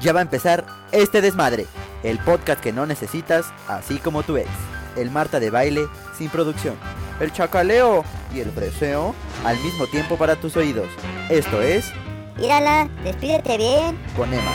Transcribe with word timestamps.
Ya 0.00 0.12
va 0.12 0.20
a 0.20 0.22
empezar 0.22 0.64
este 0.92 1.20
desmadre, 1.20 1.66
el 2.02 2.18
podcast 2.20 2.60
que 2.60 2.72
no 2.72 2.86
necesitas, 2.86 3.52
así 3.68 3.98
como 3.98 4.22
tu 4.22 4.36
ex. 4.36 4.48
El 4.96 5.10
Marta 5.10 5.38
de 5.40 5.50
baile 5.50 5.82
sin 6.16 6.30
producción. 6.30 6.74
El 7.20 7.32
chacaleo 7.32 8.02
y 8.34 8.40
el 8.40 8.50
breseo 8.50 9.14
al 9.44 9.58
mismo 9.60 9.86
tiempo 9.86 10.16
para 10.16 10.36
tus 10.36 10.56
oídos. 10.56 10.88
Esto 11.28 11.60
es 11.60 11.92
Mírala, 12.38 12.88
despídete 13.04 13.58
bien. 13.58 13.98
con 14.16 14.32
Emma. 14.32 14.52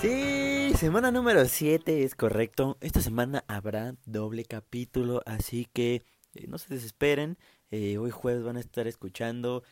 Sí, 0.00 0.72
semana 0.76 1.10
número 1.10 1.44
7 1.46 2.04
es 2.04 2.14
correcto. 2.14 2.76
Esta 2.80 3.00
semana 3.00 3.44
habrá 3.48 3.94
doble 4.04 4.44
capítulo, 4.44 5.22
así 5.26 5.66
que 5.72 6.02
eh, 6.36 6.46
no 6.48 6.58
se 6.58 6.74
desesperen. 6.74 7.38
Eh, 7.70 7.98
hoy 7.98 8.10
jueves 8.10 8.42
van 8.42 8.56
a 8.56 8.60
estar 8.60 8.86
escuchando 8.86 9.62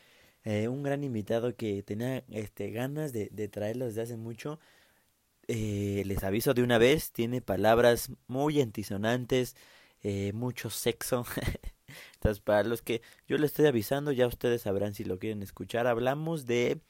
eh, 0.43 0.67
un 0.67 0.83
gran 0.83 1.03
invitado 1.03 1.55
que 1.55 1.83
tenía 1.83 2.23
este, 2.29 2.71
ganas 2.71 3.13
de, 3.13 3.29
de 3.31 3.47
traerlo 3.47 3.85
desde 3.85 4.01
hace 4.01 4.17
mucho. 4.17 4.59
Les 5.47 6.23
aviso 6.23 6.55
de 6.55 6.63
una 6.63 6.79
vez, 6.79 7.11
tiene 7.11 7.39
palabras 7.39 8.09
muy 8.27 8.61
antisonantes, 8.61 9.55
mucho 10.33 10.71
sexo. 10.71 11.25
Entonces, 12.15 12.41
para 12.41 12.63
los 12.63 12.81
que 12.81 13.01
yo 13.27 13.37
les 13.37 13.51
estoy 13.51 13.67
avisando, 13.67 14.11
ya 14.11 14.25
ustedes 14.27 14.63
sabrán 14.63 14.95
si 14.95 15.03
lo 15.03 15.19
quieren 15.19 15.43
escuchar. 15.43 15.85
Hablamos 15.85 16.47
de, 16.47 16.81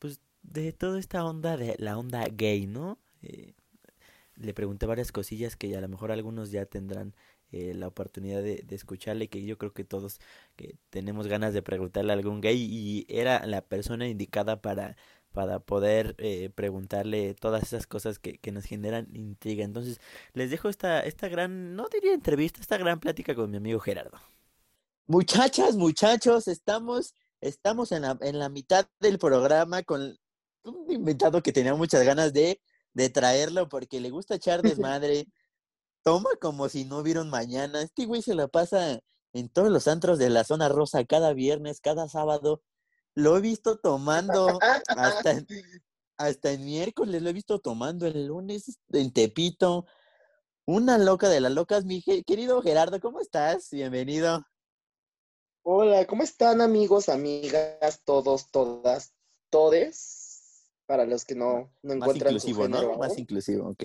pues, 0.00 0.20
de 0.42 0.72
toda 0.72 0.98
esta 0.98 1.24
onda 1.24 1.56
de 1.56 1.76
la 1.78 1.96
onda 1.96 2.24
gay, 2.26 2.66
¿no? 2.66 2.98
Le 4.36 4.52
pregunté 4.52 4.86
varias 4.86 5.12
cosillas 5.12 5.56
que 5.56 5.76
a 5.76 5.80
lo 5.80 5.88
mejor 5.88 6.10
algunos 6.10 6.50
ya 6.50 6.66
tendrán 6.66 7.14
eh, 7.52 7.74
la 7.74 7.88
oportunidad 7.88 8.42
de, 8.42 8.62
de 8.62 8.74
escucharle, 8.76 9.28
que 9.28 9.44
yo 9.44 9.58
creo 9.58 9.72
que 9.72 9.84
todos 9.84 10.18
que 10.56 10.76
tenemos 10.90 11.26
ganas 11.28 11.54
de 11.54 11.62
preguntarle 11.62 12.12
a 12.12 12.16
algún 12.16 12.40
gay 12.40 12.58
y 12.58 13.06
era 13.08 13.46
la 13.46 13.62
persona 13.62 14.08
indicada 14.08 14.60
para, 14.60 14.96
para 15.36 15.60
poder 15.60 16.14
eh, 16.16 16.48
preguntarle 16.54 17.34
todas 17.34 17.62
esas 17.62 17.86
cosas 17.86 18.18
que, 18.18 18.38
que 18.38 18.52
nos 18.52 18.64
generan 18.64 19.06
intriga. 19.14 19.64
Entonces, 19.64 20.00
les 20.32 20.50
dejo 20.50 20.70
esta, 20.70 21.00
esta 21.00 21.28
gran, 21.28 21.76
no 21.76 21.88
diría 21.90 22.14
entrevista, 22.14 22.60
esta 22.60 22.78
gran 22.78 23.00
plática 23.00 23.34
con 23.34 23.50
mi 23.50 23.58
amigo 23.58 23.78
Gerardo. 23.78 24.18
Muchachas, 25.06 25.76
muchachos, 25.76 26.48
estamos, 26.48 27.14
estamos 27.42 27.92
en 27.92 28.02
la, 28.02 28.18
en 28.22 28.38
la 28.38 28.48
mitad 28.48 28.88
del 28.98 29.18
programa 29.18 29.82
con 29.82 30.16
un 30.64 30.90
invitado 30.90 31.42
que 31.42 31.52
tenía 31.52 31.74
muchas 31.74 32.02
ganas 32.02 32.32
de, 32.32 32.60
de 32.94 33.10
traerlo 33.10 33.68
porque 33.68 34.00
le 34.00 34.08
gusta 34.08 34.36
echar 34.36 34.62
desmadre. 34.62 35.26
Toma 36.06 36.30
como 36.40 36.68
si 36.68 36.84
no 36.84 36.98
hubiera 36.98 37.20
un 37.20 37.30
mañana. 37.30 37.82
Este 37.82 38.06
güey 38.06 38.22
se 38.22 38.36
la 38.36 38.46
pasa 38.46 39.00
en 39.32 39.48
todos 39.48 39.72
los 39.72 39.88
antros 39.88 40.20
de 40.20 40.30
la 40.30 40.44
zona 40.44 40.68
rosa 40.68 41.04
cada 41.04 41.32
viernes, 41.32 41.80
cada 41.80 42.08
sábado. 42.08 42.62
Lo 43.16 43.36
he 43.36 43.40
visto 43.40 43.80
tomando 43.80 44.60
hasta 44.86 45.32
en, 45.32 45.48
hasta 46.16 46.52
en 46.52 46.64
miércoles, 46.64 47.20
lo 47.20 47.30
he 47.30 47.32
visto 47.32 47.58
tomando 47.58 48.06
el 48.06 48.26
lunes 48.26 48.78
en 48.92 49.12
Tepito. 49.12 49.84
Una 50.64 50.96
loca 50.96 51.28
de 51.28 51.40
las 51.40 51.50
locas, 51.50 51.84
mi 51.84 52.00
querido 52.00 52.62
Gerardo, 52.62 53.00
¿cómo 53.00 53.18
estás? 53.18 53.70
Bienvenido. 53.72 54.46
Hola, 55.64 56.06
¿cómo 56.06 56.22
están 56.22 56.60
amigos, 56.60 57.08
amigas, 57.08 58.00
todos, 58.04 58.52
todas, 58.52 59.12
todes? 59.50 60.70
Para 60.86 61.04
los 61.04 61.24
que 61.24 61.34
no, 61.34 61.72
no 61.82 61.96
Más 61.96 62.10
encuentran 62.10 62.38
su 62.38 62.48
inclusivo, 62.50 62.68
¿no? 62.68 62.76
género 62.76 62.96
Más 62.96 63.18
inclusivo, 63.18 63.70
ok. 63.70 63.82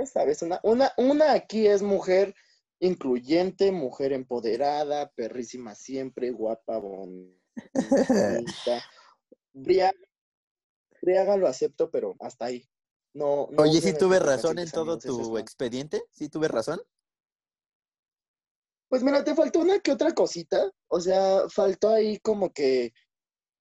Ya 0.00 0.06
sabes, 0.06 0.40
una, 0.40 0.58
una, 0.62 0.92
una 0.96 1.32
aquí 1.32 1.66
es 1.66 1.82
mujer 1.82 2.34
incluyente, 2.78 3.70
mujer 3.70 4.14
empoderada, 4.14 5.10
perrísima 5.10 5.74
siempre, 5.74 6.30
guapa, 6.30 6.78
bonita. 6.78 7.36
Bria- 9.52 9.92
Briaga 11.02 11.36
lo 11.36 11.46
acepto, 11.48 11.90
pero 11.90 12.14
hasta 12.18 12.46
ahí. 12.46 12.66
No, 13.12 13.48
no 13.50 13.62
Oye, 13.62 13.82
sí 13.82 13.92
tuve 13.92 14.18
razón 14.20 14.58
en 14.58 14.70
todo 14.70 14.98
tu 14.98 15.36
expediente, 15.36 16.02
sí 16.10 16.30
tuve 16.30 16.48
razón. 16.48 16.80
Pues 18.88 19.02
mira, 19.02 19.22
te 19.22 19.34
faltó 19.34 19.60
una 19.60 19.80
que 19.80 19.92
otra 19.92 20.12
cosita. 20.14 20.70
O 20.88 20.98
sea, 20.98 21.46
faltó 21.50 21.90
ahí 21.90 22.18
como 22.20 22.54
que, 22.54 22.94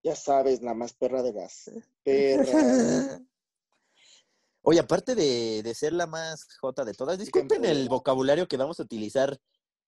ya 0.04 0.16
sabes, 0.16 0.62
la 0.62 0.74
más 0.74 0.94
perra 0.94 1.22
de 1.22 1.34
las 1.34 1.70
perras. 2.04 3.22
Oye, 4.72 4.82
aparte 4.82 5.16
de, 5.16 5.64
de 5.64 5.74
ser 5.74 5.94
la 5.94 6.06
más 6.06 6.46
jota 6.62 6.86
de 6.86 6.94
todas, 6.94 7.18
disculpen 7.18 7.66
el 7.66 7.90
vocabulario 7.90 8.48
que 8.48 8.56
vamos 8.56 8.80
a 8.80 8.84
utilizar 8.84 9.36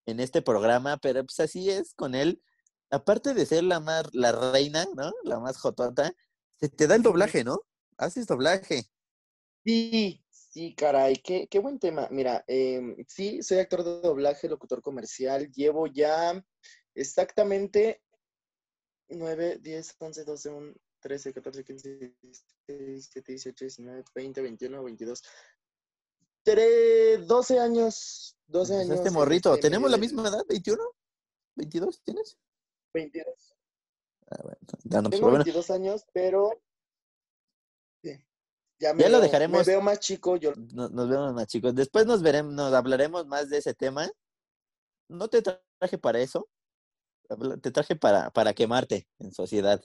en 0.07 0.19
este 0.19 0.41
programa, 0.41 0.97
pero 0.97 1.23
pues 1.23 1.39
así 1.39 1.69
es 1.69 1.93
con 1.93 2.15
él. 2.15 2.41
Aparte 2.89 3.35
de 3.35 3.45
ser 3.45 3.63
la 3.63 3.79
más, 3.79 4.05
la 4.11 4.31
reina, 4.31 4.87
¿no? 4.95 5.11
La 5.23 5.39
más 5.39 5.59
jotota, 5.59 6.11
se 6.59 6.67
te 6.67 6.87
da 6.87 6.95
el 6.95 7.03
doblaje, 7.03 7.43
¿no? 7.43 7.61
Haces 7.95 8.25
doblaje. 8.25 8.89
Sí, 9.63 10.25
sí, 10.31 10.73
caray, 10.73 11.17
qué, 11.17 11.47
qué 11.47 11.59
buen 11.59 11.77
tema. 11.77 12.07
Mira, 12.09 12.43
em, 12.47 12.95
sí, 13.07 13.43
soy 13.43 13.59
actor 13.59 13.83
de 13.83 14.01
doblaje, 14.01 14.49
locutor 14.49 14.81
comercial. 14.81 15.51
Llevo 15.51 15.85
ya 15.85 16.43
exactamente 16.95 18.01
9, 19.09 19.59
10, 19.61 19.95
11, 19.99 20.23
12, 20.25 20.49
1, 20.49 20.73
13, 21.01 21.33
14, 21.33 21.63
15, 21.63 21.89
16, 22.21 22.43
17, 22.67 23.31
18, 23.33 23.65
19, 23.65 24.03
20, 24.15 24.41
21, 24.41 24.83
22. 24.83 25.23
Tre- 26.43 27.17
12 27.25 27.59
años, 27.59 28.37
12 28.47 28.73
años. 28.73 28.83
Empezaste 28.83 29.09
en 29.09 29.13
morrito. 29.13 29.53
este 29.53 29.61
¿Tenemos 29.67 29.89
medio 29.89 29.97
la 29.97 30.01
del- 30.01 30.01
misma 30.01 30.29
edad? 30.29 30.45
¿21? 30.47 30.79
¿22 31.57 32.01
tienes? 32.03 32.37
22. 32.93 33.55
Ah, 34.31 34.39
bueno, 34.43 34.57
ya 34.83 35.01
no, 35.01 35.09
pues, 35.09 35.19
Tengo 35.19 35.29
bueno. 35.29 35.43
22 35.43 35.69
años, 35.71 36.05
pero 36.13 36.61
sí, 38.03 38.17
ya 38.79 38.93
me 38.93 39.03
Ya 39.03 39.09
lo 39.09 39.19
dejaremos. 39.19 39.65
Me 39.67 39.73
veo 39.73 39.81
más 39.81 39.99
chico, 39.99 40.37
yo 40.37 40.53
nos 40.55 41.09
vemos 41.09 41.33
más 41.33 41.47
chicos. 41.47 41.75
Después 41.75 42.05
nos 42.05 42.21
veremos, 42.21 42.53
nos 42.53 42.73
hablaremos 42.73 43.27
más 43.27 43.49
de 43.49 43.57
ese 43.57 43.73
tema. 43.73 44.09
No 45.09 45.27
te 45.27 45.41
traje 45.41 45.97
para 45.99 46.19
eso. 46.21 46.47
Te 47.61 47.71
traje 47.71 47.95
para, 47.95 48.29
para 48.31 48.53
quemarte 48.53 49.07
en 49.19 49.31
sociedad. 49.31 49.81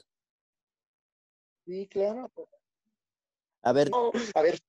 Sí, 1.66 1.86
claro. 1.88 2.30
A 3.62 3.72
ver, 3.72 3.90
No, 3.90 4.12
a 4.34 4.42
ver, 4.42 4.60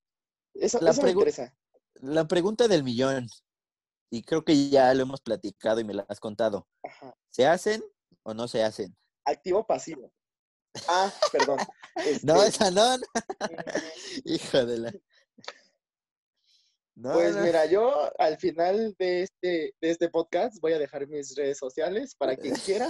eso, 0.55 0.79
La 0.81 0.91
eso 0.91 1.01
me 1.03 1.09
pregu- 1.09 1.13
interesa. 1.19 1.55
la 1.95 2.27
pregunta 2.27 2.67
del 2.67 2.83
millón. 2.83 3.27
Y 4.09 4.23
creo 4.23 4.43
que 4.43 4.69
ya 4.69 4.93
lo 4.93 5.03
hemos 5.03 5.21
platicado 5.21 5.79
y 5.79 5.83
me 5.83 5.93
la 5.93 6.05
has 6.09 6.19
contado. 6.19 6.67
Ajá. 6.83 7.15
¿Se 7.29 7.45
hacen 7.45 7.83
o 8.23 8.33
no 8.33 8.47
se 8.47 8.63
hacen? 8.63 8.97
Activo 9.25 9.59
o 9.59 9.67
pasivo. 9.67 10.11
Ah, 10.87 11.13
perdón. 11.31 11.57
No, 12.23 12.35
Este, 12.43 12.49
esa 12.49 12.71
no. 12.71 12.97
no. 12.97 13.03
mm, 13.39 14.21
Hijo 14.25 14.65
de 14.65 14.77
la. 14.77 14.93
No, 16.99 17.13
Pues 17.13 17.35
no. 17.35 17.43
mira, 17.43 17.67
yo 17.67 17.93
al 18.17 18.37
final 18.37 18.95
de 18.97 19.21
este, 19.21 19.75
de 19.79 19.89
este 19.91 20.09
podcast 20.09 20.59
voy 20.59 20.73
a 20.73 20.79
dejar 20.79 21.07
mis 21.07 21.35
redes 21.35 21.59
sociales 21.59 22.15
para 22.15 22.35
quien 22.35 22.55
quiera. 22.65 22.89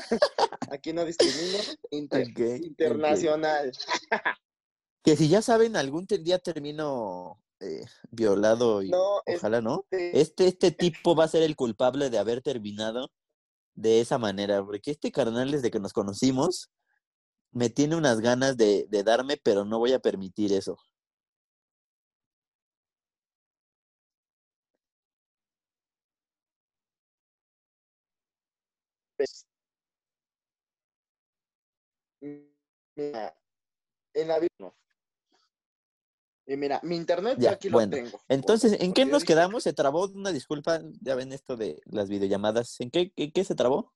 Aquí 0.72 0.94
no 0.94 1.03
discrimino. 1.03 1.57
Inter- 1.91 2.28
internacional. 2.63 3.72
Que 5.03 5.16
si 5.16 5.29
ya 5.29 5.41
saben, 5.41 5.78
algún 5.78 6.06
día 6.06 6.38
termino 6.38 7.41
eh, 7.62 7.85
violado 8.12 8.81
y 8.84 8.90
No, 8.90 9.22
ojalá 9.25 9.62
no. 9.62 9.85
Este, 9.90 10.19
Este, 10.19 10.47
este 10.47 10.72
tipo 10.72 11.16
va 11.16 11.24
a 11.24 11.29
ser 11.29 11.44
el 11.44 11.56
culpable 11.56 12.09
de 12.09 12.18
haber 12.18 12.41
terminado 12.41 13.09
de 13.74 14.01
esa 14.01 14.18
manera, 14.18 14.62
porque 14.66 14.91
este 14.91 15.12
carnal 15.13 15.51
desde 15.51 15.72
que 15.72 15.79
nos 15.79 15.94
conocimos 15.94 16.72
me 17.51 17.69
tiene 17.69 17.95
unas 17.95 18.19
ganas 18.19 18.57
de, 18.57 18.85
de 18.89 19.03
darme, 19.03 19.38
pero 19.41 19.63
no 19.63 19.79
voy 19.79 19.94
a 19.94 20.00
permitir 20.00 20.51
eso. 20.51 20.78
Mira, 32.97 33.38
en 34.13 34.27
la 34.27 34.39
vida 34.39 34.49
no. 34.59 34.75
Y 36.45 36.55
mira, 36.55 36.79
mi 36.83 36.95
internet 36.95 37.38
Ya, 37.39 37.51
aquí 37.51 37.69
bueno. 37.69 37.95
lo 37.95 38.03
tengo. 38.03 38.21
Entonces, 38.29 38.77
¿en 38.79 38.94
qué 38.94 39.05
nos 39.05 39.25
quedamos? 39.25 39.63
Se 39.63 39.73
trabó 39.73 40.07
una 40.07 40.31
disculpa, 40.31 40.81
ya 41.01 41.15
ven 41.15 41.33
esto 41.33 41.57
de 41.57 41.81
las 41.85 42.07
videollamadas. 42.09 42.79
¿En 42.79 42.89
qué, 42.89 43.11
qué, 43.11 43.31
qué 43.31 43.44
se 43.44 43.53
trabó? 43.53 43.94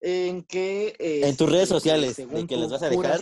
En 0.00 0.42
que. 0.44 0.96
En 0.98 1.36
tus 1.36 1.48
redes 1.50 1.64
este, 1.64 1.74
sociales, 1.74 2.16
de 2.16 2.46
que 2.46 2.56
les 2.56 2.70
vas 2.70 2.82
a 2.82 2.88
dejar. 2.88 3.20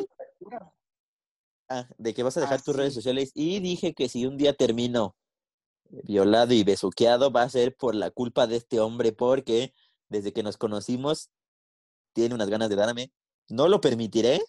Ah, 1.68 1.88
de 1.98 2.14
que 2.14 2.22
vas 2.22 2.36
a 2.36 2.40
dejar 2.40 2.60
Ah, 2.60 2.62
tus 2.62 2.76
redes 2.76 2.94
sociales. 2.94 3.32
Y 3.34 3.58
dije 3.60 3.94
que 3.94 4.08
si 4.08 4.26
un 4.26 4.36
día 4.36 4.54
termino 4.54 5.16
violado 5.88 6.54
y 6.54 6.62
besuqueado, 6.62 7.32
va 7.32 7.42
a 7.42 7.48
ser 7.48 7.74
por 7.76 7.94
la 7.94 8.10
culpa 8.10 8.46
de 8.46 8.56
este 8.56 8.80
hombre, 8.80 9.12
porque 9.12 9.74
desde 10.08 10.32
que 10.32 10.42
nos 10.42 10.56
conocimos 10.58 11.30
tiene 12.12 12.34
unas 12.34 12.48
ganas 12.50 12.68
de 12.68 12.76
darme. 12.76 13.12
No 13.48 13.68
lo 13.68 13.80
permitiré. 13.80 14.40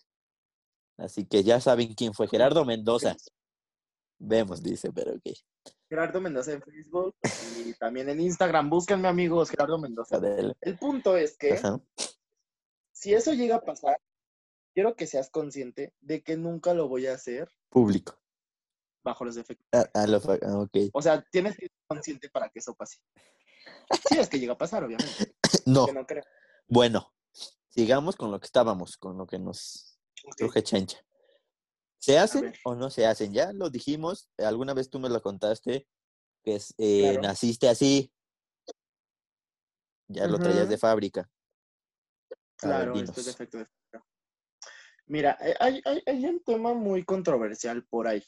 Así 0.97 1.25
que 1.25 1.44
ya 1.44 1.59
saben 1.59 1.94
quién 1.94 2.13
fue 2.13 2.27
Gerardo 2.27 2.63
Mendoza. 2.65 3.15
Vemos, 4.18 4.63
dice, 4.63 4.92
pero 4.94 5.13
ok. 5.13 5.24
Gerardo 5.89 6.21
Mendoza 6.21 6.53
en 6.53 6.62
Facebook 6.62 7.15
y 7.65 7.74
también 7.74 8.09
en 8.09 8.19
Instagram. 8.21 8.69
Búsquenme 8.69 9.07
amigos, 9.07 9.50
Gerardo 9.50 9.77
Mendoza. 9.77 10.15
Adele. 10.18 10.53
El 10.62 10.77
punto 10.77 11.18
es 11.18 11.38
que 11.38 11.53
Ajá. 11.53 11.80
si 12.94 13.13
eso 13.13 13.33
llega 13.33 13.57
a 13.57 13.62
pasar, 13.62 14.00
quiero 14.74 14.95
que 14.95 15.06
seas 15.06 15.30
consciente 15.30 15.94
de 16.00 16.24
que 16.24 16.38
nunca 16.38 16.74
lo 16.74 16.88
voy 16.88 17.07
a 17.07 17.13
hacer 17.13 17.50
Público. 17.69 18.18
bajo 19.03 19.25
los 19.25 19.36
efectos. 19.38 19.68
Ah, 19.74 19.86
ah, 19.94 20.07
lo 20.07 20.18
ah, 20.18 20.59
ok. 20.62 20.77
O 20.94 21.01
sea, 21.01 21.21
tienes 21.30 21.56
que 21.57 21.68
ser 21.68 21.77
consciente 21.88 22.30
para 22.30 22.50
que 22.50 22.59
eso 22.59 22.74
pase. 22.74 22.98
Si 24.09 24.18
es 24.18 24.30
que 24.30 24.39
llega 24.39 24.53
a 24.53 24.57
pasar, 24.57 24.83
obviamente. 24.83 25.36
No, 25.68 25.88
no 25.88 26.06
creo. 26.06 26.24
bueno, 26.68 27.12
sigamos 27.75 28.16
con 28.16 28.31
lo 28.31 28.39
que 28.39 28.45
estábamos, 28.45 28.95
con 28.98 29.18
lo 29.18 29.27
que 29.27 29.38
nos 29.38 30.00
Ok. 30.24 30.36
truje 30.38 30.63
chancha. 30.63 31.06
¿Se 32.00 32.18
hacen 32.18 32.54
o 32.63 32.75
no 32.75 32.89
se 32.89 33.06
hacen? 33.06 33.33
Ya 33.33 33.51
lo 33.51 33.69
dijimos, 33.69 34.30
alguna 34.38 34.74
vez 34.74 34.89
tú 34.89 35.00
me 35.00 35.10
lo 35.10 35.22
contaste, 35.22 35.88
que 36.44 36.56
es, 36.56 36.74
eh, 36.77 37.01
Claro. 37.01 37.22
naciste 37.22 37.68
así. 37.68 38.12
Ya 40.07 40.27
lo 40.27 40.39
traías 40.39 40.69
de 40.69 40.77
fábrica. 40.77 41.30
Ver, 42.30 42.39
Claro, 42.57 42.95
esto 42.95 43.19
es 43.19 43.27
efecto 43.27 43.57
de 43.57 43.63
efecto. 43.63 44.07
Mira, 45.07 45.38
eh, 45.42 45.56
hay, 45.60 45.81
hay, 45.83 46.01
hay 46.06 46.25
un 46.25 46.42
tema 46.44 46.74
muy 46.74 47.04
controversial 47.04 47.86
por 47.86 48.07
ahí. 48.07 48.24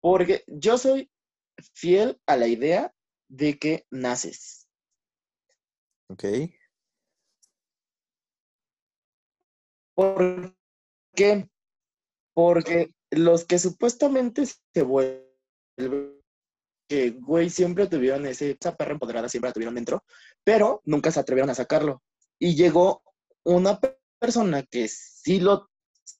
Porque 0.00 0.44
yo 0.46 0.78
soy 0.78 1.10
fiel 1.74 2.20
a 2.26 2.36
la 2.36 2.46
idea 2.46 2.94
de 3.28 3.58
que 3.58 3.86
naces. 3.90 4.68
Ok. 6.08 6.24
¿Por 9.98 10.54
qué? 11.12 11.50
Porque 12.32 12.94
los 13.10 13.44
que 13.44 13.58
supuestamente 13.58 14.46
se 14.46 14.82
vuelven, 14.82 15.26
que, 16.88 17.10
güey, 17.10 17.50
siempre 17.50 17.88
tuvieron 17.88 18.24
ese, 18.24 18.56
esa 18.60 18.76
perra 18.76 18.92
empoderada, 18.92 19.28
siempre 19.28 19.48
la 19.48 19.52
tuvieron 19.54 19.74
dentro, 19.74 20.04
pero 20.44 20.82
nunca 20.84 21.10
se 21.10 21.18
atrevieron 21.18 21.50
a 21.50 21.56
sacarlo. 21.56 22.00
Y 22.38 22.54
llegó 22.54 23.02
una 23.44 23.80
pe- 23.80 23.98
persona 24.20 24.62
que 24.62 24.86
sí 24.86 25.40
lo 25.40 25.68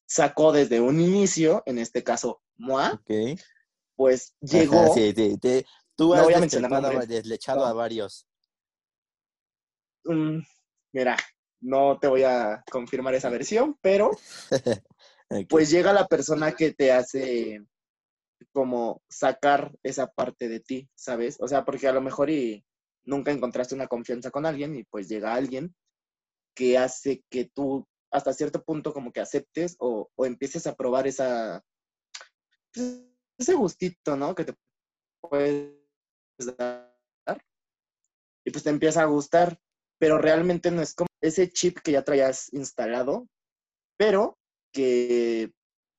sacó 0.06 0.50
desde 0.50 0.80
un 0.80 1.00
inicio, 1.00 1.62
en 1.64 1.78
este 1.78 2.02
caso, 2.02 2.42
Moa, 2.56 3.00
pues 3.94 4.34
Ajá, 4.42 4.58
llegó, 4.58 4.92
sí, 4.92 5.12
sí, 5.14 5.38
te- 5.38 5.66
tú 5.94 6.08
No 6.08 6.14
has 6.16 6.24
voy 6.24 6.34
a 6.34 6.40
mencionar 6.40 6.70
deslechado 7.06 7.64
a 7.64 7.72
varios. 7.74 8.26
mm, 10.04 10.40
mira, 10.92 11.16
no 11.60 11.98
te 11.98 12.08
voy 12.08 12.22
a 12.22 12.62
confirmar 12.70 13.14
esa 13.14 13.30
versión, 13.30 13.76
pero 13.80 14.10
pues 15.48 15.70
llega 15.70 15.92
la 15.92 16.06
persona 16.06 16.52
que 16.52 16.72
te 16.72 16.92
hace 16.92 17.64
como 18.52 19.02
sacar 19.08 19.72
esa 19.82 20.06
parte 20.06 20.48
de 20.48 20.60
ti, 20.60 20.88
¿sabes? 20.94 21.36
O 21.40 21.48
sea, 21.48 21.64
porque 21.64 21.88
a 21.88 21.92
lo 21.92 22.00
mejor 22.00 22.30
y 22.30 22.64
nunca 23.04 23.32
encontraste 23.32 23.74
una 23.74 23.88
confianza 23.88 24.30
con 24.30 24.46
alguien 24.46 24.76
y 24.76 24.84
pues 24.84 25.08
llega 25.08 25.34
alguien 25.34 25.74
que 26.54 26.78
hace 26.78 27.22
que 27.30 27.46
tú 27.46 27.86
hasta 28.10 28.32
cierto 28.32 28.62
punto 28.62 28.92
como 28.92 29.12
que 29.12 29.20
aceptes 29.20 29.76
o, 29.78 30.10
o 30.14 30.26
empieces 30.26 30.66
a 30.66 30.74
probar 30.74 31.06
esa 31.06 31.62
pues, 32.72 33.02
ese 33.38 33.54
gustito, 33.54 34.16
¿no? 34.16 34.34
Que 34.34 34.44
te 34.44 34.54
puedes 35.20 35.76
dar 36.56 36.88
y 38.48 38.50
pues 38.50 38.64
te 38.64 38.70
empieza 38.70 39.02
a 39.02 39.06
gustar, 39.06 39.60
pero 39.98 40.18
realmente 40.18 40.70
no 40.70 40.82
es 40.82 40.94
como 40.94 41.08
ese 41.20 41.50
chip 41.50 41.78
que 41.78 41.92
ya 41.92 42.02
traías 42.02 42.52
instalado, 42.52 43.28
pero 43.96 44.38
que 44.72 45.52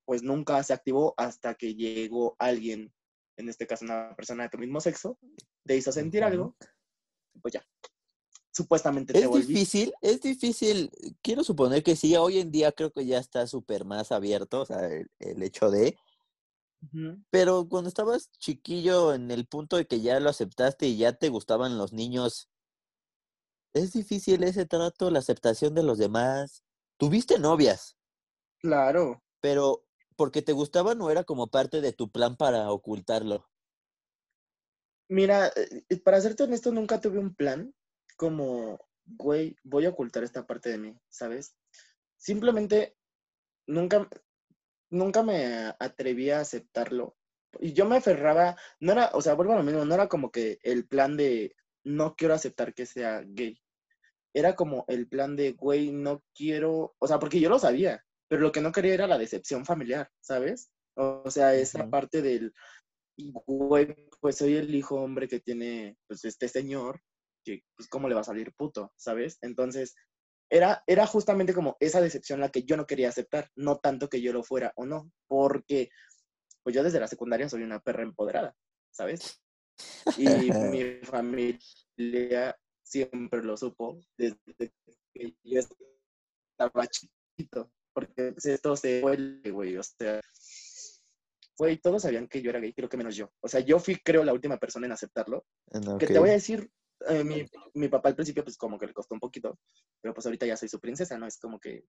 pues 0.05 0.23
nunca 0.23 0.61
se 0.63 0.73
activó 0.73 1.13
hasta 1.17 1.55
que 1.55 1.75
llegó 1.75 2.35
alguien, 2.39 2.91
en 3.37 3.49
este 3.49 3.67
caso 3.67 3.85
una 3.85 4.15
persona 4.15 4.43
de 4.43 4.49
tu 4.49 4.57
mismo 4.57 4.79
sexo, 4.79 5.19
te 5.65 5.77
hizo 5.77 5.91
sentir 5.91 6.23
algo, 6.23 6.55
pues 7.41 7.53
ya, 7.53 7.63
supuestamente 8.51 9.13
te 9.13 9.19
Es 9.19 9.31
difícil, 9.31 9.93
es 10.01 10.21
difícil. 10.21 10.89
Quiero 11.21 11.43
suponer 11.43 11.83
que 11.83 11.95
sí, 11.95 12.15
hoy 12.15 12.39
en 12.39 12.51
día 12.51 12.71
creo 12.71 12.91
que 12.91 13.05
ya 13.05 13.19
está 13.19 13.45
súper 13.45 13.85
más 13.85 14.11
abierto, 14.11 14.61
o 14.61 14.65
sea, 14.65 14.87
el, 14.87 15.11
el 15.19 15.43
hecho 15.43 15.69
de, 15.69 15.95
pero 17.29 17.67
cuando 17.67 17.89
estabas 17.89 18.31
chiquillo 18.39 19.13
en 19.13 19.31
el 19.31 19.45
punto 19.45 19.75
de 19.75 19.85
que 19.85 20.01
ya 20.01 20.19
lo 20.19 20.29
aceptaste 20.29 20.87
y 20.87 20.97
ya 20.97 21.13
te 21.13 21.29
gustaban 21.29 21.77
los 21.77 21.93
niños, 21.93 22.49
es 23.73 23.93
difícil 23.93 24.43
ese 24.43 24.65
trato, 24.65 25.09
la 25.11 25.19
aceptación 25.19 25.73
de 25.75 25.83
los 25.83 25.97
demás. 25.97 26.63
Tuviste 26.97 27.39
novias, 27.39 27.97
Claro, 28.61 29.21
pero 29.41 29.85
porque 30.15 30.41
te 30.41 30.53
gustaban 30.53 31.01
o 31.01 31.09
era 31.11 31.23
como 31.25 31.47
parte 31.47 31.81
de 31.81 31.91
tu 31.93 32.09
plan 32.09 32.37
para 32.37 32.71
ocultarlo. 32.71 33.49
mira, 35.09 35.51
eh, 35.55 35.97
para 36.03 36.21
serte 36.21 36.43
honesto, 36.43 36.71
nunca 36.71 36.99
tuve 37.01 37.19
un 37.19 37.35
plan 37.35 37.73
como, 38.17 38.79
güey, 39.05 39.55
voy 39.63 39.85
a 39.85 39.89
ocultar 39.89 40.23
esta 40.23 40.45
parte 40.45 40.69
de 40.69 40.77
mí, 40.77 40.99
¿sabes? 41.09 41.55
Simplemente 42.17 42.97
nunca, 43.67 44.09
nunca 44.91 45.23
me 45.23 45.73
atreví 45.79 46.29
a 46.31 46.41
aceptarlo. 46.41 47.17
Y 47.59 47.73
yo 47.73 47.85
me 47.85 47.97
aferraba, 47.97 48.57
no 48.79 48.91
era, 48.93 49.11
o 49.13 49.21
sea, 49.21 49.33
vuelvo 49.35 49.53
a 49.53 49.57
lo 49.57 49.63
mismo, 49.63 49.85
no 49.85 49.95
era 49.95 50.07
como 50.07 50.31
que 50.31 50.59
el 50.63 50.87
plan 50.87 51.17
de 51.17 51.55
no 51.83 52.15
quiero 52.15 52.33
aceptar 52.33 52.73
que 52.73 52.85
sea 52.85 53.23
gay. 53.25 53.59
Era 54.33 54.55
como 54.55 54.85
el 54.87 55.07
plan 55.07 55.35
de, 55.35 55.53
güey, 55.53 55.91
no 55.91 56.23
quiero, 56.35 56.95
o 56.99 57.07
sea, 57.07 57.19
porque 57.19 57.39
yo 57.39 57.49
lo 57.49 57.59
sabía, 57.59 58.05
pero 58.27 58.41
lo 58.41 58.51
que 58.51 58.61
no 58.61 58.71
quería 58.71 58.93
era 58.93 59.07
la 59.07 59.17
decepción 59.17 59.65
familiar, 59.65 60.09
¿sabes? 60.21 60.71
O 60.95 61.31
sea, 61.31 61.55
esa 61.55 61.89
parte 61.89 62.21
del, 62.21 62.53
güey, 63.45 63.95
pues 64.21 64.37
soy 64.37 64.55
el 64.55 64.73
hijo 64.73 64.95
hombre 65.01 65.27
que 65.27 65.39
tiene, 65.39 65.97
pues, 66.07 66.25
este 66.25 66.47
señor, 66.47 67.01
que, 67.43 67.63
pues, 67.75 67.89
¿cómo 67.89 68.07
le 68.07 68.15
va 68.15 68.21
a 68.21 68.25
salir 68.25 68.53
puto, 68.53 68.93
¿sabes? 68.95 69.37
Entonces, 69.41 69.95
era, 70.51 70.83
era 70.87 71.05
justamente 71.07 71.53
como 71.53 71.77
esa 71.79 72.01
decepción 72.01 72.39
la 72.39 72.49
que 72.49 72.63
yo 72.63 72.77
no 72.77 72.85
quería 72.85 73.09
aceptar, 73.09 73.49
no 73.55 73.77
tanto 73.77 74.09
que 74.09 74.21
yo 74.21 74.33
lo 74.33 74.43
fuera 74.43 74.73
o 74.75 74.85
no, 74.85 75.11
porque, 75.27 75.89
pues, 76.63 76.75
yo 76.75 76.83
desde 76.83 76.99
la 76.99 77.07
secundaria 77.07 77.49
soy 77.49 77.63
una 77.63 77.79
perra 77.79 78.03
empoderada, 78.03 78.55
¿sabes? 78.91 79.41
Y 80.17 80.25
mi 80.71 80.83
familia 81.03 82.57
siempre 82.83 83.43
lo 83.43 83.55
supo 83.57 83.99
desde 84.17 84.37
que 85.13 85.35
yo 85.43 85.59
estaba 85.59 86.87
chiquito, 86.87 87.71
porque 87.93 88.31
pues, 88.33 88.45
esto 88.45 88.75
se 88.75 89.01
vuelve, 89.01 89.51
güey, 89.51 89.77
o 89.77 89.83
sea, 89.83 90.19
güey, 91.57 91.77
todos 91.77 92.01
sabían 92.01 92.27
que 92.27 92.41
yo 92.41 92.49
era 92.49 92.59
gay, 92.59 92.73
creo 92.73 92.89
que 92.89 92.97
menos 92.97 93.15
yo. 93.15 93.31
O 93.41 93.47
sea, 93.47 93.59
yo 93.59 93.79
fui, 93.79 93.97
creo, 93.97 94.23
la 94.23 94.33
última 94.33 94.57
persona 94.57 94.85
en 94.85 94.93
aceptarlo. 94.93 95.45
Que 95.99 96.07
te 96.07 96.17
voy 96.17 96.29
a 96.29 96.33
decir, 96.33 96.71
eh, 97.07 97.23
mi, 97.23 97.45
mi 97.73 97.89
papá 97.89 98.09
al 98.09 98.15
principio, 98.15 98.43
pues 98.43 98.57
como 98.57 98.79
que 98.79 98.87
le 98.87 98.93
costó 98.93 99.13
un 99.13 99.19
poquito, 99.19 99.59
pero 100.01 100.13
pues 100.13 100.25
ahorita 100.25 100.45
ya 100.45 100.57
soy 100.57 100.69
su 100.69 100.79
princesa, 100.79 101.17
¿no? 101.17 101.27
Es 101.27 101.37
como 101.37 101.59
que 101.59 101.83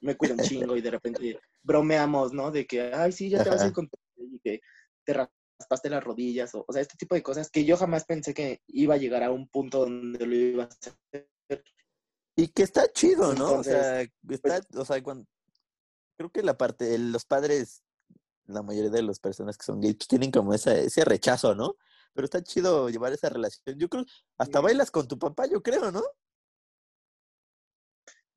me 0.00 0.16
cuida 0.16 0.34
un 0.34 0.38
chingo 0.70 0.76
y 0.76 0.82
de 0.82 0.90
repente 0.90 1.40
bromeamos, 1.62 2.32
¿no? 2.32 2.50
De 2.50 2.66
que, 2.66 2.92
ay, 2.92 3.12
sí, 3.12 3.30
ya 3.30 3.42
te 3.42 3.50
vas 3.50 3.62
a 3.62 3.72
tu 3.72 3.88
y 4.16 4.38
que 4.40 4.60
te 5.04 5.14
raspaste 5.62 5.88
las 5.88 6.02
rodillas, 6.02 6.54
o, 6.54 6.64
o 6.66 6.72
sea, 6.72 6.82
este 6.82 6.96
tipo 6.96 7.14
de 7.14 7.22
cosas 7.22 7.50
que 7.50 7.64
yo 7.64 7.76
jamás 7.76 8.04
pensé 8.04 8.34
que 8.34 8.60
iba 8.66 8.94
a 8.94 8.98
llegar 8.98 9.22
a 9.22 9.30
un 9.30 9.48
punto 9.48 9.80
donde 9.80 10.26
lo 10.26 10.34
iba 10.34 10.64
a 10.64 10.66
hacer. 10.66 11.28
Y 12.36 12.48
que 12.48 12.62
está 12.62 12.90
chido, 12.92 13.34
¿no? 13.34 13.48
Entonces, 13.48 13.76
o 13.76 13.80
sea, 13.80 14.02
está, 14.30 14.60
o 14.78 14.84
sea, 14.84 15.02
cuando, 15.02 15.26
creo 16.16 16.30
que 16.30 16.42
la 16.42 16.56
parte, 16.56 16.98
los 16.98 17.24
padres, 17.24 17.82
la 18.46 18.62
mayoría 18.62 18.90
de 18.90 19.02
las 19.02 19.20
personas 19.20 19.56
que 19.56 19.64
son 19.64 19.80
gays, 19.80 19.96
pues 19.96 20.08
tienen 20.08 20.30
como 20.30 20.54
esa, 20.54 20.74
ese 20.74 21.04
rechazo, 21.04 21.54
¿no? 21.54 21.76
Pero 22.14 22.24
está 22.24 22.42
chido 22.42 22.88
llevar 22.88 23.12
esa 23.12 23.28
relación. 23.28 23.78
Yo 23.78 23.88
creo, 23.88 24.04
hasta 24.38 24.60
bailas 24.60 24.90
con 24.90 25.06
tu 25.08 25.18
papá, 25.18 25.46
yo 25.46 25.62
creo, 25.62 25.90
¿no? 25.90 26.02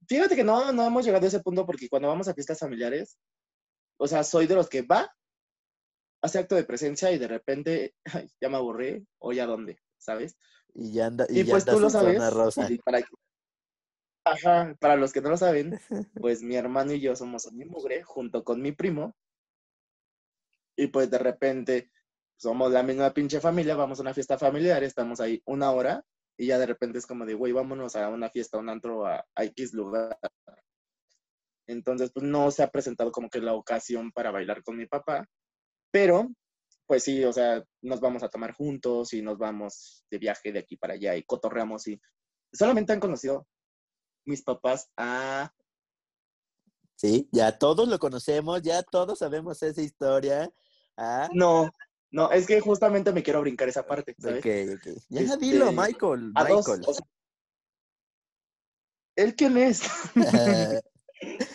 Fíjate 0.07 0.35
que 0.35 0.43
no, 0.43 0.71
no 0.71 0.85
hemos 0.85 1.03
llegado 1.03 1.25
a 1.25 1.27
ese 1.27 1.39
punto 1.39 1.65
porque 1.65 1.89
cuando 1.89 2.07
vamos 2.07 2.27
a 2.27 2.33
fiestas 2.33 2.59
familiares, 2.59 3.17
o 3.97 4.07
sea, 4.07 4.23
soy 4.23 4.45
de 4.45 4.55
los 4.55 4.69
que 4.69 4.81
va, 4.81 5.15
hace 6.25 6.39
acto 6.39 6.55
de 6.55 6.63
presencia 6.63 7.11
y 7.11 7.17
de 7.17 7.27
repente, 7.27 7.95
ay, 8.13 8.29
ya 8.41 8.49
me 8.49 8.57
aburrí, 8.57 9.07
o 9.19 9.33
ya 9.33 9.45
dónde, 9.45 9.79
¿sabes? 9.97 10.37
Y 10.73 10.91
ya 10.93 11.07
anda, 11.07 11.25
y, 11.29 11.39
Y 11.39 11.43
ya 11.45 11.51
pues 11.53 11.65
tú 11.65 11.79
lo 11.79 11.89
sabes. 11.89 12.33
rosa. 12.33 12.69
y 12.69 12.77
para, 12.79 12.99
ajá, 14.25 14.75
para 14.79 14.95
los 14.95 15.13
que 15.13 15.21
no 15.21 15.29
lo 15.29 15.37
saben, 15.37 15.79
pues 16.21 16.41
mi 16.41 16.55
hermano 16.55 16.93
y 16.93 16.99
yo 16.99 17.15
somos 17.15 17.51
mi 17.53 17.65
mugre 17.65 18.03
junto 18.03 18.43
con 18.43 18.61
mi 18.61 18.71
primo. 18.71 19.15
Y 20.77 20.87
pues 20.87 21.09
de 21.09 21.17
repente 21.17 21.91
somos 22.37 22.69
la 22.71 22.83
misma 22.83 23.13
pinche 23.13 23.39
familia, 23.39 23.75
vamos 23.75 23.99
a 23.99 24.01
una 24.01 24.13
fiesta 24.13 24.37
familiar, 24.37 24.83
estamos 24.83 25.21
ahí 25.21 25.41
una 25.45 25.71
hora 25.71 26.03
y 26.37 26.47
ya 26.47 26.59
de 26.59 26.65
repente 26.65 26.97
es 26.97 27.07
como 27.07 27.25
de, 27.25 27.33
güey, 27.33 27.53
vámonos 27.53 27.95
a 27.95 28.09
una 28.09 28.29
fiesta, 28.29 28.57
a 28.57 28.59
un 28.59 28.67
antro, 28.67 29.05
a, 29.05 29.25
a 29.35 29.43
X 29.45 29.73
lugar. 29.73 30.17
Entonces, 31.67 32.11
pues 32.13 32.25
no 32.25 32.51
se 32.51 32.61
ha 32.63 32.69
presentado 32.69 33.11
como 33.11 33.29
que 33.29 33.39
la 33.39 33.53
ocasión 33.53 34.11
para 34.11 34.31
bailar 34.31 34.61
con 34.63 34.77
mi 34.77 34.85
papá, 34.85 35.25
pero 35.95 36.29
pues 36.87 37.05
sí, 37.05 37.23
o 37.23 37.31
sea, 37.31 37.63
nos 37.81 38.01
vamos 38.01 38.21
a 38.21 38.27
tomar 38.27 38.51
juntos 38.51 39.13
y 39.13 39.21
nos 39.21 39.37
vamos 39.37 40.03
de 40.11 40.17
viaje 40.17 40.51
de 40.51 40.59
aquí 40.59 40.75
para 40.75 40.95
allá 40.95 41.15
y 41.15 41.23
cotorreamos 41.23 41.87
y 41.87 42.01
solamente 42.51 42.91
han 42.91 42.99
conocido 42.99 43.47
mis 44.25 44.43
papás 44.43 44.89
a... 44.97 45.53
Sí, 46.97 47.29
ya 47.31 47.57
todos 47.57 47.87
lo 47.87 47.97
conocemos, 47.97 48.61
ya 48.61 48.83
todos 48.83 49.19
sabemos 49.19 49.63
esa 49.63 49.81
historia. 49.81 50.51
Ah, 50.97 51.29
No, 51.33 51.71
no, 52.11 52.29
es 52.29 52.45
que 52.45 52.59
justamente 52.59 53.13
me 53.13 53.23
quiero 53.23 53.39
brincar 53.39 53.69
esa 53.69 53.87
parte, 53.87 54.13
¿sabes? 54.19 54.39
ok, 54.39 54.75
ok. 54.75 54.97
Ya 55.07 55.21
Este, 55.21 55.37
dilo, 55.37 55.71
Michael, 55.71 56.33
A 56.35 56.43
dos, 56.43 56.67
Michael. 56.67 56.83
o 56.87 56.93
sea, 56.93 57.05
¿Él 59.15 59.33
quién 59.33 59.57
es? 59.57 59.83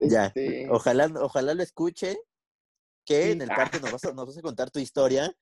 Ya, 0.00 0.26
Este, 0.26 0.68
Ojalá, 0.70 1.10
ojalá 1.20 1.54
lo 1.54 1.62
escuche, 1.62 2.18
que 3.06 3.22
Sí. 3.22 3.30
en 3.30 3.40
el 3.42 3.48
parte 3.48 3.80
nos 3.80 3.92
vas, 3.92 4.04
a, 4.04 4.12
nos 4.12 4.26
vas 4.26 4.36
a 4.36 4.42
contar 4.42 4.70
tu 4.70 4.78
historia. 4.80 5.34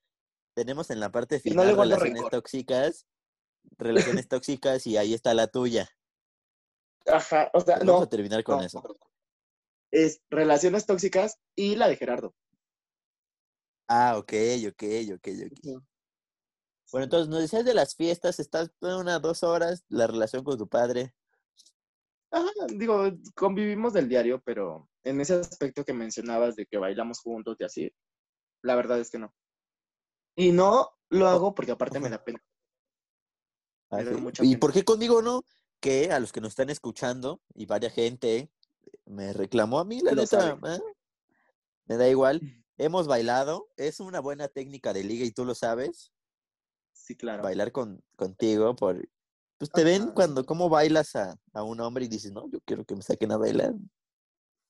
Tenemos 0.55 0.89
en 0.91 1.01
la 1.01 1.11
parte 1.11 1.35
no 1.35 1.41
final 1.41 1.75
relaciones 1.75 2.23
tóxicas, 2.29 3.05
relaciones 3.77 4.27
tóxicas 4.29 4.87
y 4.87 4.95
ahí 4.97 5.13
está 5.13 5.33
la 5.33 5.47
tuya. 5.47 5.89
Ajá, 7.07 7.51
o 7.53 7.59
sea, 7.59 7.75
Pues 7.75 7.87
Vamos 7.87 8.01
no, 8.01 8.01
a 8.03 8.09
terminar 8.09 8.43
con 8.43 8.57
no, 8.59 8.63
eso. 8.63 8.81
es 9.91 10.21
relaciones 10.29 10.85
tóxicas 10.85 11.39
y 11.55 11.75
la 11.75 11.87
de 11.89 11.97
Gerardo. 11.97 12.33
Ah, 13.87 14.17
ok, 14.17 14.33
ok, 14.69 14.83
ok, 15.15 15.27
ok. 15.45 15.83
Bueno, 16.91 17.03
entonces 17.05 17.27
nos 17.29 17.41
decías 17.41 17.65
de 17.65 17.73
las 17.73 17.95
fiestas, 17.95 18.39
estás 18.39 18.71
una, 18.81 19.19
dos 19.19 19.43
horas, 19.43 19.83
la 19.89 20.07
relación 20.07 20.43
con 20.43 20.57
tu 20.57 20.67
padre. 20.67 21.13
Ajá, 22.35 22.51
digo, 22.67 23.03
convivimos 23.33 23.93
del 23.93 24.09
diario, 24.09 24.41
pero 24.43 24.89
en 25.03 25.21
ese 25.21 25.35
aspecto 25.35 25.85
que 25.85 25.93
mencionabas 25.93 26.57
de 26.57 26.65
que 26.65 26.77
bailamos 26.77 27.19
juntos 27.21 27.55
y 27.59 27.63
así, 27.63 27.95
la 28.61 28.75
verdad 28.75 28.99
es 28.99 29.09
que 29.09 29.19
no. 29.19 29.33
Y 30.35 30.51
no 30.51 30.89
lo 31.09 31.27
hago 31.29 31.55
porque 31.55 31.71
aparte 31.71 31.97
me 32.01 32.09
da 32.09 32.21
pena. 32.21 32.43
Ah, 33.89 33.97
Me 33.97 34.03
da 34.03 34.17
mucha 34.17 34.43
¿Y 34.43 34.49
pena. 34.49 34.59
por 34.59 34.73
qué 34.73 34.83
conmigo 34.83 35.21
no? 35.21 35.43
Que 35.79 36.11
a 36.11 36.19
los 36.19 36.33
que 36.33 36.41
nos 36.41 36.49
están 36.49 36.69
escuchando 36.69 37.41
y 37.53 37.67
varias 37.67 37.93
gente 37.93 38.51
me 39.05 39.31
reclamó 39.31 39.79
a 39.79 39.85
mí, 39.85 40.01
la 40.01 40.11
neta. 40.11 40.59
¿eh? 40.67 40.81
me 41.85 41.95
da 41.95 42.09
igual. 42.09 42.41
Hemos 42.77 43.07
bailado, 43.07 43.69
es 43.77 44.01
una 44.01 44.19
buena 44.19 44.49
técnica 44.49 44.91
de 44.91 45.05
liga 45.05 45.23
y 45.23 45.31
tú 45.31 45.45
lo 45.45 45.55
sabes, 45.55 46.11
Sí, 46.91 47.15
claro. 47.15 47.43
bailar 47.43 47.71
con, 47.71 48.03
contigo, 48.17 48.75
por, 48.75 49.07
pues 49.57 49.71
te 49.71 49.83
ven 49.83 50.11
cuando 50.11 50.45
cómo 50.45 50.69
bailas 50.69 51.15
a, 51.15 51.35
a 51.53 51.63
un 51.63 51.79
hombre 51.79 52.05
y 52.05 52.07
dices, 52.07 52.31
no, 52.31 52.49
yo 52.51 52.59
quiero 52.65 52.83
que 52.85 52.95
me 52.95 53.01
saquen 53.01 53.31
a 53.31 53.37
bailar. 53.37 53.73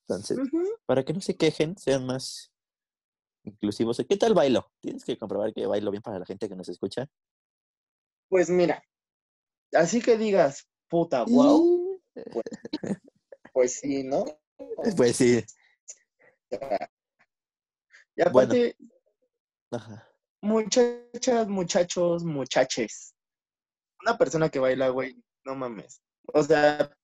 Entonces, 0.08 0.38
para 0.86 1.04
que 1.04 1.12
no 1.12 1.20
se 1.20 1.36
quejen, 1.36 1.76
sean 1.76 2.06
más 2.06 2.52
inclusivos. 3.44 4.02
¿Qué 4.08 4.16
tal 4.16 4.34
bailo? 4.34 4.70
Tienes 4.80 5.04
que 5.04 5.18
comprobar 5.18 5.52
que 5.52 5.66
bailo 5.66 5.90
bien 5.90 6.02
para 6.02 6.18
la 6.18 6.26
gente 6.26 6.48
que 6.48 6.56
nos 6.56 6.68
escucha. 6.68 7.08
Pues 8.28 8.50
mira, 8.50 8.82
así 9.72 10.00
que 10.00 10.16
digas, 10.16 10.68
puta, 10.88 11.24
wow, 11.24 12.00
pues 13.52 13.78
sí, 13.80 14.04
¿no? 14.04 14.24
Pues 14.96 15.16
sí. 15.16 15.44
Y 18.18 18.22
aparte, 18.22 18.74
Ajá. 19.70 20.08
muchachas, 20.40 21.48
muchachos, 21.48 22.24
muchaches. 22.24 23.15
Una 24.06 24.16
persona 24.16 24.48
que 24.50 24.60
baila, 24.60 24.88
güey, 24.90 25.20
no 25.44 25.56
mames. 25.56 26.00
O 26.32 26.40
sea, 26.44 26.96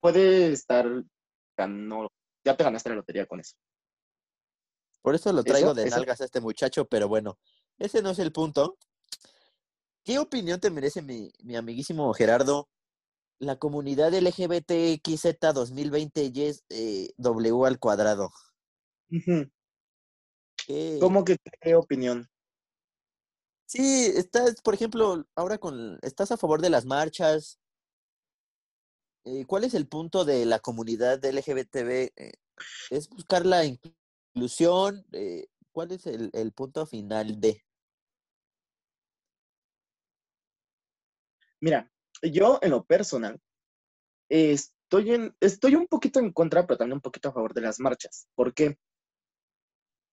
puede 0.00 0.52
estar 0.52 0.86
ganó, 1.56 2.06
ya 2.44 2.56
te 2.56 2.62
ganaste 2.62 2.88
la 2.90 2.94
lotería 2.94 3.26
con 3.26 3.40
eso. 3.40 3.56
Por 5.02 5.16
eso 5.16 5.32
lo 5.32 5.42
traigo 5.42 5.70
Eso- 5.72 5.74
de 5.74 5.88
eso- 5.88 5.96
nalgas 5.96 6.20
a 6.20 6.24
este 6.24 6.40
muchacho, 6.40 6.84
pero 6.84 7.08
bueno, 7.08 7.36
ese 7.78 8.00
no 8.00 8.10
es 8.10 8.20
el 8.20 8.30
punto. 8.30 8.78
¿Qué 10.04 10.20
opinión 10.20 10.60
te 10.60 10.70
merece 10.70 11.02
mi, 11.02 11.32
mi 11.42 11.56
amiguísimo 11.56 12.12
Gerardo? 12.14 12.68
La 13.40 13.56
comunidad 13.58 14.14
LGBTXZ 14.14 15.52
2020 15.52 16.30
y 16.32 16.42
es 16.42 16.62
eh, 16.68 17.08
W 17.16 17.66
al 17.66 17.80
cuadrado. 17.80 18.30
¿Qué- 20.64 20.98
¿Cómo 21.00 21.24
que 21.24 21.38
qué 21.60 21.74
opinión? 21.74 22.29
Sí, 23.70 24.06
estás, 24.16 24.60
por 24.62 24.74
ejemplo, 24.74 25.24
ahora 25.36 25.58
con, 25.58 25.96
estás 26.02 26.32
a 26.32 26.36
favor 26.36 26.60
de 26.60 26.70
las 26.70 26.86
marchas. 26.86 27.60
Eh, 29.24 29.44
¿Cuál 29.46 29.62
es 29.62 29.74
el 29.74 29.86
punto 29.86 30.24
de 30.24 30.44
la 30.44 30.58
comunidad 30.58 31.24
LGBTB? 31.24 32.10
Eh, 32.16 32.32
¿Es 32.90 33.08
buscar 33.08 33.46
la 33.46 33.64
inclusión? 33.64 35.06
Eh, 35.12 35.46
¿Cuál 35.70 35.92
es 35.92 36.04
el, 36.06 36.30
el 36.32 36.50
punto 36.50 36.84
final 36.84 37.40
de? 37.40 37.64
Mira, 41.60 41.88
yo 42.22 42.58
en 42.62 42.72
lo 42.72 42.84
personal 42.84 43.40
estoy, 44.28 45.12
en, 45.12 45.36
estoy 45.38 45.76
un 45.76 45.86
poquito 45.86 46.18
en 46.18 46.32
contra, 46.32 46.66
pero 46.66 46.76
también 46.76 46.96
un 46.96 47.02
poquito 47.02 47.28
a 47.28 47.32
favor 47.32 47.54
de 47.54 47.60
las 47.60 47.78
marchas. 47.78 48.26
¿Por 48.34 48.52
qué? 48.52 48.80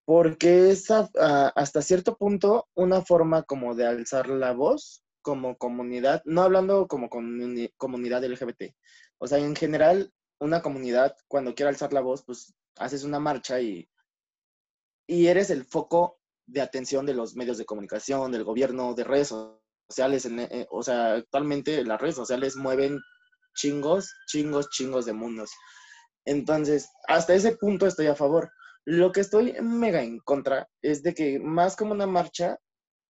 Porque 0.08 0.70
es 0.72 0.90
hasta 0.90 1.82
cierto 1.82 2.16
punto 2.16 2.70
una 2.76 3.02
forma 3.02 3.44
como 3.44 3.76
de 3.76 3.86
alzar 3.86 4.30
la 4.30 4.54
voz 4.54 5.04
como 5.22 5.58
comunidad, 5.58 6.22
no 6.24 6.44
hablando 6.44 6.88
como 6.88 7.10
comuni- 7.10 7.74
comunidad 7.76 8.24
LGBT. 8.24 8.74
O 9.18 9.28
sea, 9.28 9.40
en 9.40 9.54
general, 9.54 10.14
una 10.40 10.62
comunidad 10.62 11.14
cuando 11.28 11.54
quiere 11.54 11.72
alzar 11.72 11.92
la 11.92 12.00
voz, 12.00 12.24
pues 12.24 12.56
haces 12.78 13.04
una 13.04 13.20
marcha 13.20 13.60
y, 13.60 13.90
y 15.08 15.28
eres 15.28 15.50
el 15.50 15.66
foco 15.66 16.22
de 16.46 16.62
atención 16.62 17.06
de 17.06 17.14
los 17.14 17.36
medios 17.36 17.58
de 17.58 17.66
comunicación, 17.66 18.32
del 18.32 18.46
gobierno, 18.46 18.94
de 18.94 19.04
redes 19.04 19.34
sociales. 19.90 20.26
eh, 20.26 20.68
o 20.72 20.84
sea, 20.84 21.16
actualmente 21.16 21.84
las 21.84 22.00
redes 22.00 22.16
sociales 22.16 22.56
mueven 22.56 22.98
chingos, 23.56 24.10
chingos, 24.28 24.70
chingos 24.70 25.06
de 25.06 25.12
mundos. 25.12 25.52
Entonces, 26.24 26.88
hasta 27.10 27.34
ese 27.34 27.58
punto 27.58 27.88
estoy 27.88 28.08
a 28.08 28.16
favor. 28.16 28.50
Lo 28.90 29.12
que 29.12 29.20
estoy 29.20 29.54
mega 29.62 30.02
en 30.02 30.20
contra 30.20 30.70
es 30.82 31.04
de 31.04 31.14
que 31.14 31.40
más 31.40 31.76
como 31.76 31.92
una 31.92 32.08
marcha, 32.08 32.58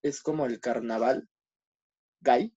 es 0.03 0.24
como 0.24 0.48
el 0.48 0.60
carnaval 0.60 1.29
gay, 2.22 2.51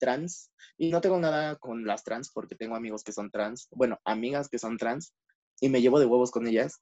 trans. 0.00 0.50
Y 0.76 0.90
no 0.90 1.00
tengo 1.00 1.20
nada 1.20 1.54
con 1.60 1.86
las 1.86 2.02
trans 2.02 2.32
porque 2.34 2.56
tengo 2.56 2.74
amigos 2.74 3.04
que 3.04 3.12
son 3.12 3.30
trans, 3.30 3.68
bueno, 3.70 4.00
amigas 4.04 4.48
que 4.48 4.58
son 4.58 4.78
trans, 4.78 5.14
y 5.60 5.68
me 5.68 5.80
llevo 5.80 6.00
de 6.00 6.06
huevos 6.06 6.32
con 6.32 6.48
ellas. 6.48 6.80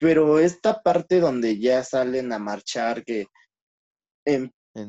Pero 0.00 0.40
esta 0.40 0.82
parte 0.82 1.20
donde 1.20 1.60
ya 1.60 1.84
salen 1.84 2.32
a 2.32 2.40
marchar, 2.40 3.04
que 3.04 3.26
en 4.26 4.50
En, 4.74 4.88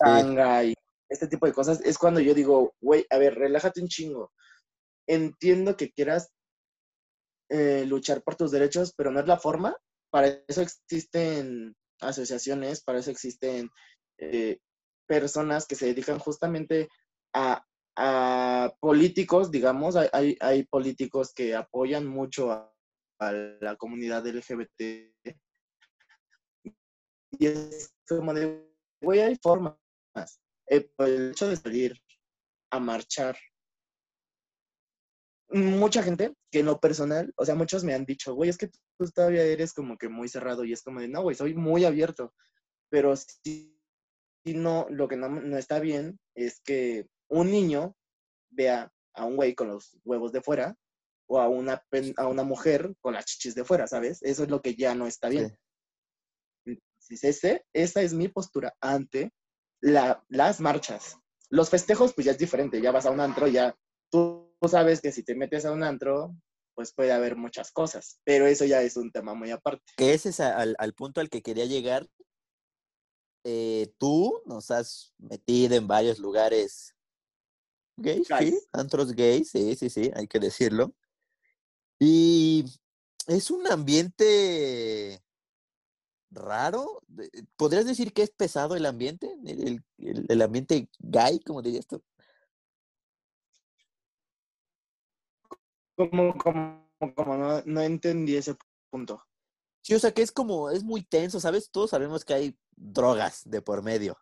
tanga 0.00 0.64
y 0.64 0.74
este 1.08 1.28
tipo 1.28 1.46
de 1.46 1.52
cosas, 1.52 1.80
es 1.82 1.96
cuando 1.96 2.18
yo 2.18 2.34
digo, 2.34 2.74
güey, 2.80 3.06
a 3.08 3.18
ver, 3.18 3.36
relájate 3.36 3.80
un 3.80 3.86
chingo. 3.86 4.32
Entiendo 5.06 5.76
que 5.76 5.92
quieras 5.92 6.32
eh, 7.54 7.84
luchar 7.86 8.22
por 8.22 8.34
tus 8.34 8.50
derechos, 8.50 8.94
pero 8.96 9.10
no 9.10 9.20
es 9.20 9.26
la 9.26 9.38
forma. 9.38 9.76
Para 10.10 10.28
eso 10.48 10.62
existen 10.62 11.76
asociaciones, 12.00 12.82
para 12.82 13.00
eso 13.00 13.10
existen 13.10 13.68
eh, 14.16 14.58
personas 15.06 15.66
que 15.66 15.74
se 15.74 15.84
dedican 15.84 16.18
justamente 16.18 16.88
a, 17.34 17.62
políticos, 18.80 19.50
digamos, 19.50 19.96
hay, 19.96 20.64
políticos 20.70 21.34
que 21.34 21.54
apoyan 21.54 22.06
mucho 22.06 22.50
a, 22.50 22.72
la 23.60 23.76
comunidad 23.76 24.26
LGBT. 24.26 25.12
Y 27.32 27.46
es 27.46 27.94
como 28.08 28.32
de, 28.32 28.66
güey, 29.02 29.20
hay 29.20 29.36
formas. 29.42 29.76
Eh, 30.70 30.90
el 30.98 31.32
hecho 31.32 31.48
de 31.48 31.56
salir 31.56 32.02
a 32.70 32.80
marchar, 32.80 33.36
mucha 35.52 36.02
gente 36.02 36.34
que 36.50 36.60
en 36.60 36.66
lo 36.66 36.80
personal, 36.80 37.32
o 37.36 37.44
sea, 37.44 37.54
muchos 37.54 37.84
me 37.84 37.94
han 37.94 38.04
dicho, 38.04 38.34
güey, 38.34 38.50
es 38.50 38.58
que 38.58 38.68
tú 38.68 39.10
todavía 39.14 39.42
eres 39.42 39.72
como 39.72 39.96
que 39.98 40.08
muy 40.08 40.28
cerrado 40.28 40.64
y 40.64 40.72
es 40.72 40.82
como 40.82 41.00
de, 41.00 41.08
no, 41.08 41.22
güey, 41.22 41.36
soy 41.36 41.54
muy 41.54 41.84
abierto, 41.84 42.32
pero 42.90 43.14
si, 43.16 43.78
si 44.44 44.54
no, 44.54 44.86
lo 44.90 45.08
que 45.08 45.16
no, 45.16 45.28
no 45.28 45.56
está 45.58 45.78
bien 45.80 46.18
es 46.34 46.60
que 46.60 47.06
un 47.28 47.50
niño 47.50 47.94
vea 48.50 48.92
a 49.14 49.24
un 49.24 49.36
güey 49.36 49.54
con 49.54 49.68
los 49.68 49.98
huevos 50.04 50.32
de 50.32 50.42
fuera 50.42 50.76
o 51.28 51.40
a 51.40 51.48
una, 51.48 51.82
a 52.16 52.26
una 52.26 52.42
mujer 52.44 52.94
con 53.00 53.14
las 53.14 53.24
chichis 53.26 53.54
de 53.54 53.64
fuera, 53.64 53.86
¿sabes? 53.86 54.22
Eso 54.22 54.42
es 54.44 54.50
lo 54.50 54.60
que 54.60 54.74
ya 54.74 54.94
no 54.94 55.06
está 55.06 55.28
bien. 55.28 55.56
Sí. 56.64 56.78
Entonces, 56.78 57.24
ese, 57.24 57.66
esa 57.72 58.02
es 58.02 58.14
mi 58.14 58.28
postura 58.28 58.74
ante 58.80 59.32
la- 59.80 60.24
las 60.28 60.60
marchas. 60.60 61.18
Los 61.50 61.70
festejos, 61.70 62.14
pues 62.14 62.24
ya 62.26 62.32
es 62.32 62.38
diferente, 62.38 62.80
ya 62.80 62.92
vas 62.92 63.06
a 63.06 63.10
un 63.10 63.20
antro, 63.20 63.46
ya 63.48 63.76
tú, 64.10 64.51
tú 64.62 64.68
sabes 64.68 65.00
que 65.00 65.10
si 65.10 65.24
te 65.24 65.34
metes 65.34 65.64
a 65.64 65.72
un 65.72 65.82
antro, 65.82 66.36
pues 66.74 66.92
puede 66.94 67.10
haber 67.12 67.34
muchas 67.36 67.72
cosas, 67.72 68.20
pero 68.22 68.46
eso 68.46 68.64
ya 68.64 68.80
es 68.80 68.96
un 68.96 69.10
tema 69.10 69.34
muy 69.34 69.50
aparte. 69.50 69.82
Que 69.96 70.14
ese 70.14 70.28
es 70.28 70.38
a- 70.38 70.56
al, 70.56 70.76
al 70.78 70.94
punto 70.94 71.20
al 71.20 71.28
que 71.28 71.42
quería 71.42 71.64
llegar. 71.66 72.08
Eh, 73.44 73.92
tú 73.98 74.40
nos 74.46 74.70
has 74.70 75.12
metido 75.18 75.74
en 75.74 75.88
varios 75.88 76.20
lugares 76.20 76.94
gays, 77.96 78.28
sí, 78.38 78.60
antros 78.72 79.12
gays, 79.14 79.50
sí, 79.50 79.74
sí, 79.74 79.90
sí, 79.90 80.12
hay 80.14 80.28
que 80.28 80.38
decirlo. 80.38 80.94
Y 81.98 82.64
es 83.26 83.50
un 83.50 83.66
ambiente 83.66 85.20
raro. 86.30 87.02
¿Podrías 87.56 87.84
decir 87.84 88.12
que 88.12 88.22
es 88.22 88.30
pesado 88.30 88.76
el 88.76 88.86
ambiente? 88.86 89.34
El, 89.44 89.82
el- 89.98 90.26
el 90.28 90.42
ambiente 90.42 90.88
gay, 91.00 91.40
como 91.40 91.62
dirías 91.62 91.86
tú. 91.88 92.00
Como, 96.10 96.36
como, 96.36 96.88
como 97.14 97.36
no, 97.36 97.62
no 97.64 97.80
entendí 97.80 98.36
ese 98.36 98.56
punto. 98.90 99.24
Sí, 99.82 99.94
o 99.94 99.98
sea 99.98 100.12
que 100.12 100.22
es 100.22 100.32
como, 100.32 100.70
es 100.70 100.84
muy 100.84 101.02
tenso, 101.02 101.40
¿sabes? 101.40 101.70
Todos 101.70 101.90
sabemos 101.90 102.24
que 102.24 102.34
hay 102.34 102.58
drogas 102.76 103.42
de 103.44 103.62
por 103.62 103.82
medio. 103.82 104.16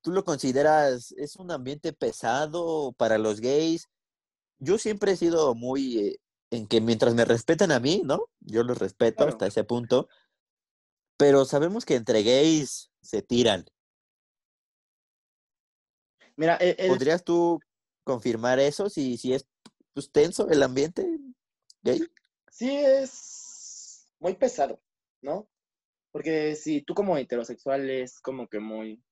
¿Tú 0.00 0.10
lo 0.10 0.24
consideras, 0.24 1.12
es 1.12 1.36
un 1.36 1.50
ambiente 1.50 1.92
pesado 1.92 2.92
para 2.92 3.18
los 3.18 3.40
gays? 3.40 3.88
Yo 4.58 4.78
siempre 4.78 5.12
he 5.12 5.16
sido 5.16 5.54
muy 5.54 5.98
eh, 5.98 6.20
en 6.50 6.66
que 6.66 6.80
mientras 6.80 7.14
me 7.14 7.24
respeten 7.24 7.72
a 7.72 7.80
mí, 7.80 8.02
¿no? 8.04 8.30
Yo 8.40 8.62
los 8.62 8.78
respeto 8.78 9.18
Claro. 9.18 9.32
hasta 9.32 9.46
ese 9.46 9.64
punto. 9.64 10.08
Pero 11.18 11.44
sabemos 11.44 11.84
que 11.84 11.96
entre 11.96 12.22
gays 12.22 12.90
se 13.02 13.20
tiran. 13.22 13.66
Mira, 16.36 16.56
e- 16.60 16.76
el, 16.78 16.88
¿Podrías 16.88 17.24
tú 17.24 17.60
confirmar 18.06 18.60
eso 18.60 18.88
si, 18.88 19.18
si 19.18 19.34
es 19.34 19.44
pues, 19.92 20.10
tenso 20.10 20.48
el 20.48 20.62
ambiente 20.62 21.04
gay? 21.82 22.00
sí 22.50 22.74
es 22.74 24.06
muy 24.20 24.34
pesado, 24.34 24.80
¿no? 25.20 25.48
Porque 26.12 26.54
si 26.54 26.82
tú 26.82 26.94
como 26.94 27.18
heterosexual 27.18 27.90
es 27.90 28.20
como 28.20 28.48
que 28.48 28.60
muy 28.60 29.02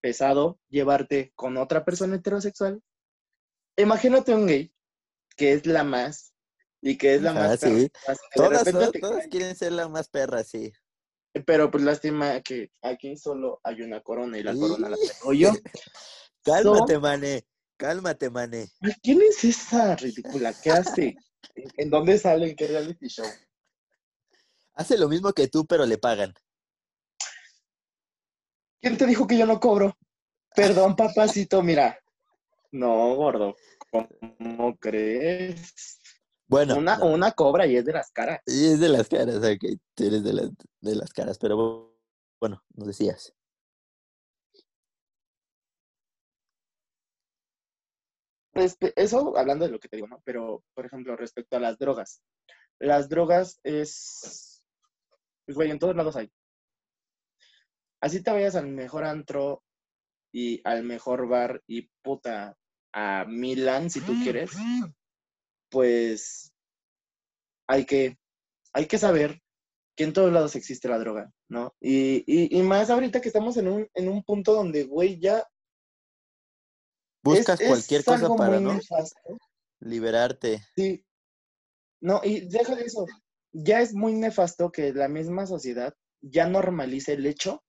pesado 0.00 0.58
llevarte 0.68 1.32
con 1.34 1.56
otra 1.56 1.84
persona 1.84 2.16
heterosexual, 2.16 2.80
imagínate 3.76 4.34
un 4.34 4.46
gay 4.46 4.72
que 5.36 5.52
es 5.52 5.66
la 5.66 5.82
más 5.82 6.32
y 6.80 6.96
que 6.96 7.16
es 7.16 7.22
la 7.22 7.34
más 7.34 7.58
sí. 7.58 7.90
perra, 7.90 8.16
Todas, 8.34 8.64
todas, 9.00 9.26
quieren 9.28 9.56
ser 9.56 9.72
la 9.72 9.88
más 9.88 10.08
perra, 10.08 10.44
sí. 10.44 10.72
Pero 11.46 11.70
pues 11.70 11.82
lástima 11.82 12.40
que 12.40 12.70
aquí 12.82 13.16
solo 13.16 13.60
hay 13.64 13.82
una 13.82 14.00
corona 14.00 14.38
y 14.38 14.42
la 14.42 14.52
Y- 14.52 14.60
corona 14.60 14.88
la 14.88 14.96
tengo 14.96 15.32
yo. 15.38 15.50
Cálmate, 16.44 16.94
So, 16.94 17.00
mané. 17.00 17.46
Cálmate, 17.82 18.30
mané. 18.30 18.68
ay, 18.80 18.92
¿Quién 19.02 19.20
es 19.22 19.42
esa 19.42 19.96
ridícula? 19.96 20.54
¿Qué 20.62 20.70
hace? 20.70 21.16
¿En, 21.56 21.68
en 21.76 21.90
dónde 21.90 22.16
sale? 22.16 22.50
¿En 22.50 22.54
qué 22.54 22.68
reality 22.68 23.08
show? 23.08 23.26
Hace 24.74 24.96
lo 24.96 25.08
mismo 25.08 25.32
que 25.32 25.48
tú, 25.48 25.66
pero 25.66 25.84
le 25.84 25.98
pagan. 25.98 26.32
¿Quién 28.80 28.96
te 28.96 29.04
dijo 29.06 29.26
que 29.26 29.36
yo 29.36 29.46
no 29.46 29.58
cobro? 29.58 29.96
Perdón, 30.54 30.94
papacito, 30.96 31.60
mira. 31.60 31.98
No, 32.70 33.16
gordo. 33.16 33.56
¿Cómo 33.90 34.76
crees? 34.76 35.98
Bueno, 36.46 36.76
Una, 36.76 36.98
no, 36.98 37.06
una 37.06 37.32
cobra 37.32 37.66
y 37.66 37.76
es 37.76 37.84
de 37.84 37.92
las 37.94 38.12
caras. 38.12 38.40
y 38.46 38.66
es 38.66 38.78
de 38.78 38.88
las 38.90 39.08
caras, 39.08 39.36
ok. 39.38 39.64
Tú 39.94 40.04
eres 40.04 40.22
de 40.22 40.50
de 40.80 40.94
las 40.94 41.12
caras, 41.12 41.36
pero 41.38 41.98
bueno, 42.40 42.62
nos 42.74 42.86
decías. 42.86 43.34
Respe- 48.54 48.92
eso 48.96 49.36
hablando 49.36 49.64
de 49.64 49.72
lo 49.72 49.78
que 49.80 49.88
te 49.88 49.96
digo, 49.96 50.08
¿no? 50.08 50.20
Pero, 50.24 50.62
por 50.74 50.86
ejemplo, 50.86 51.16
respecto 51.16 51.56
a 51.56 51.60
las 51.60 51.78
drogas. 51.78 52.22
Las 52.78 53.08
drogas 53.08 53.60
es. 53.62 54.62
Pues, 55.46 55.56
güey, 55.56 55.70
en 55.70 55.78
todos 55.78 55.96
lados 55.96 56.16
hay. 56.16 56.30
Así 58.00 58.22
te 58.22 58.30
vayas 58.30 58.56
al 58.56 58.66
mejor 58.68 59.04
antro 59.04 59.62
y 60.34 60.60
al 60.64 60.82
mejor 60.82 61.28
bar 61.28 61.62
y 61.66 61.88
puta 62.02 62.56
a 62.92 63.24
Milán 63.26 63.90
si 63.90 64.00
tú 64.00 64.12
quieres, 64.22 64.50
pues 65.70 66.52
hay 67.68 67.86
que, 67.86 68.18
hay 68.72 68.86
que 68.86 68.98
saber 68.98 69.40
que 69.96 70.04
en 70.04 70.12
todos 70.12 70.32
lados 70.32 70.56
existe 70.56 70.88
la 70.88 70.98
droga, 70.98 71.30
¿no? 71.48 71.74
Y, 71.80 72.24
y, 72.26 72.58
y 72.58 72.62
más 72.62 72.90
ahorita 72.90 73.20
que 73.20 73.28
estamos 73.28 73.56
en 73.56 73.68
un, 73.68 73.88
en 73.94 74.08
un 74.08 74.22
punto 74.24 74.52
donde, 74.52 74.84
güey, 74.84 75.18
ya 75.20 75.46
es, 77.24 77.38
Buscas 77.38 77.60
cualquier 77.60 78.00
es 78.00 78.06
cosa 78.06 78.34
para, 78.34 78.60
¿no? 78.60 78.74
nefasto. 78.74 79.38
Liberarte. 79.80 80.62
Sí. 80.76 81.04
No, 82.00 82.20
y 82.24 82.48
deja 82.48 82.74
de 82.74 82.84
eso. 82.84 83.06
Ya 83.52 83.80
es 83.80 83.94
muy 83.94 84.14
nefasto 84.14 84.72
que 84.72 84.92
la 84.92 85.08
misma 85.08 85.46
sociedad 85.46 85.94
ya 86.20 86.48
normalice 86.48 87.12
el 87.12 87.26
hecho 87.26 87.62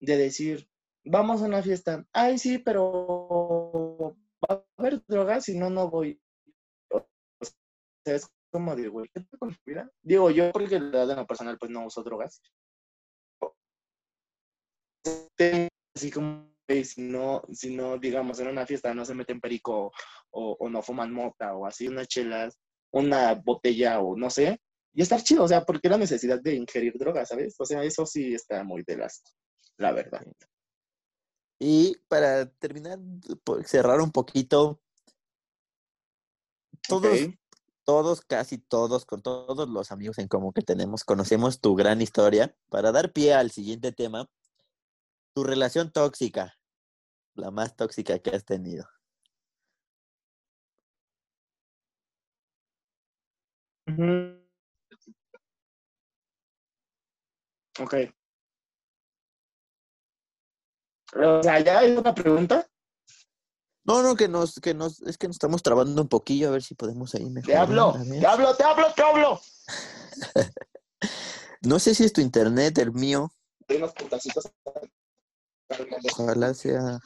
de 0.00 0.16
decir, 0.16 0.68
vamos 1.04 1.42
a 1.42 1.46
una 1.46 1.62
fiesta. 1.62 2.06
Ay, 2.12 2.38
sí, 2.38 2.58
pero 2.58 4.16
va 4.42 4.54
a 4.54 4.64
haber 4.76 5.04
drogas 5.06 5.48
y 5.48 5.58
no, 5.58 5.70
no 5.70 5.90
voy. 5.90 6.20
O 6.90 7.06
sea, 8.04 8.14
es 8.14 8.28
como 8.50 8.74
güey, 8.76 9.08
¿qué 9.14 9.20
te 9.20 9.38
con 9.38 9.50
tu 9.50 9.60
vida? 9.64 9.90
Digo, 10.02 10.30
yo 10.30 10.50
porque 10.52 10.78
la 10.78 11.04
lo 11.04 11.26
personal 11.26 11.58
pues 11.58 11.70
no 11.70 11.86
uso 11.86 12.02
drogas. 12.02 12.40
Así 15.96 16.10
como, 16.10 16.49
güey, 16.70 16.84
si 16.84 17.02
no, 17.02 17.42
si 17.52 17.74
no, 17.74 17.98
digamos, 17.98 18.38
en 18.38 18.48
una 18.48 18.66
fiesta 18.66 18.94
no 18.94 19.04
se 19.04 19.14
meten 19.14 19.40
perico 19.40 19.92
o, 20.30 20.56
o 20.58 20.68
no 20.68 20.82
fuman 20.82 21.12
mota 21.12 21.54
o 21.54 21.66
así 21.66 21.88
unas 21.88 22.06
chelas, 22.06 22.58
una 22.92 23.34
botella 23.34 24.00
o 24.00 24.16
no 24.16 24.30
sé, 24.30 24.60
y 24.92 25.02
estar 25.02 25.22
chido, 25.22 25.44
o 25.44 25.48
sea, 25.48 25.64
porque 25.64 25.88
la 25.88 25.98
necesidad 25.98 26.40
de 26.40 26.54
ingerir 26.54 26.96
drogas, 26.96 27.28
¿sabes? 27.28 27.54
O 27.58 27.66
sea, 27.66 27.82
eso 27.82 28.06
sí 28.06 28.34
está 28.34 28.64
muy 28.64 28.82
de 28.82 28.96
las, 28.96 29.22
la 29.76 29.92
verdad. 29.92 30.24
Y 31.58 31.96
para 32.08 32.46
terminar, 32.46 32.98
cerrar 33.66 34.00
un 34.00 34.10
poquito, 34.10 34.80
todos, 36.88 37.18
todos, 37.84 38.20
casi 38.22 38.58
todos, 38.58 39.04
con 39.04 39.22
todos 39.22 39.68
los 39.68 39.92
amigos 39.92 40.18
en 40.18 40.28
común 40.28 40.52
que 40.52 40.62
tenemos, 40.62 41.04
conocemos 41.04 41.60
tu 41.60 41.76
gran 41.76 42.00
historia. 42.00 42.56
Para 42.68 42.92
dar 42.92 43.12
pie 43.12 43.34
al 43.34 43.50
siguiente 43.50 43.92
tema, 43.92 44.28
tu 45.34 45.44
relación 45.44 45.92
tóxica, 45.92 46.59
la 47.34 47.50
más 47.50 47.76
tóxica 47.76 48.18
que 48.18 48.30
has 48.30 48.44
tenido. 48.44 48.86
Ok. 57.80 57.94
O 61.16 61.42
sea, 61.42 61.60
¿ya 61.60 61.80
hay 61.80 61.92
una 61.92 62.14
pregunta? 62.14 62.66
No, 63.84 64.02
no, 64.02 64.14
que 64.14 64.28
nos, 64.28 64.60
que 64.60 64.74
nos, 64.74 65.00
es 65.02 65.18
que 65.18 65.26
nos 65.26 65.36
estamos 65.36 65.62
trabando 65.62 66.02
un 66.02 66.08
poquillo, 66.08 66.48
a 66.48 66.52
ver 66.52 66.62
si 66.62 66.74
podemos 66.74 67.14
ahí 67.14 67.32
Te 67.42 67.56
hablo, 67.56 67.92
te 67.92 68.26
hablo, 68.26 68.54
te 68.54 68.62
hablo, 68.62 68.86
te 68.94 69.02
hablo. 69.02 69.40
No 71.62 71.78
sé 71.78 71.94
si 71.94 72.04
es 72.04 72.12
tu 72.14 72.22
internet, 72.22 72.78
el 72.78 72.92
mío. 72.92 73.30
Ojalá 76.18 76.54
sea 76.54 76.98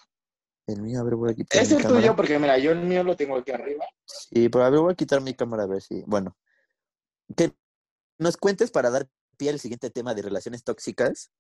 el 0.67 0.83
mío. 0.83 1.01
A 1.01 1.05
ver, 1.05 1.17
voy 1.17 1.31
a 1.31 1.35
quitar 1.35 1.63
Es 1.63 1.71
mi 1.71 1.77
el 1.77 1.83
cámara. 1.83 2.01
tuyo, 2.01 2.17
porque 2.17 2.39
mira, 2.39 2.59
yo 2.59 2.73
el 2.73 2.81
mío 2.81 3.03
lo 3.05 3.17
tengo 3.17 3.37
aquí 3.37 3.51
arriba. 3.53 3.85
Sí, 4.07 4.49
pero 4.49 4.65
a 4.65 4.71
ver, 4.71 4.81
voy 4.81 4.93
a 4.93 4.97
quitar 4.97 5.21
mi 5.21 5.35
cámara 5.35 5.65
a 5.65 5.67
ver 5.67 5.83
si. 5.83 6.03
Bueno, 6.07 6.37
que 7.37 7.55
nos 8.19 8.37
cuentes 8.37 8.71
para 8.71 8.91
dar 8.91 9.09
pie 9.37 9.51
al 9.51 9.61
siguiente 9.61 9.91
tema 9.91 10.15
de 10.15 10.23
relaciones 10.23 10.65
tóxicas. 10.65 11.31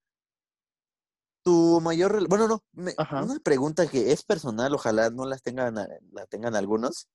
Tu 1.43 1.81
mayor. 1.83 2.27
Bueno, 2.29 2.49
no, 2.49 2.65
me- 2.73 2.95
una 3.23 3.39
pregunta 3.41 3.87
que 3.87 4.13
es 4.13 4.23
personal, 4.25 4.75
ojalá 4.75 5.11
no 5.11 5.27
las 5.27 5.43
tengan, 5.43 5.75
la 5.75 6.27
tengan 6.27 6.57
algunos. 6.57 7.09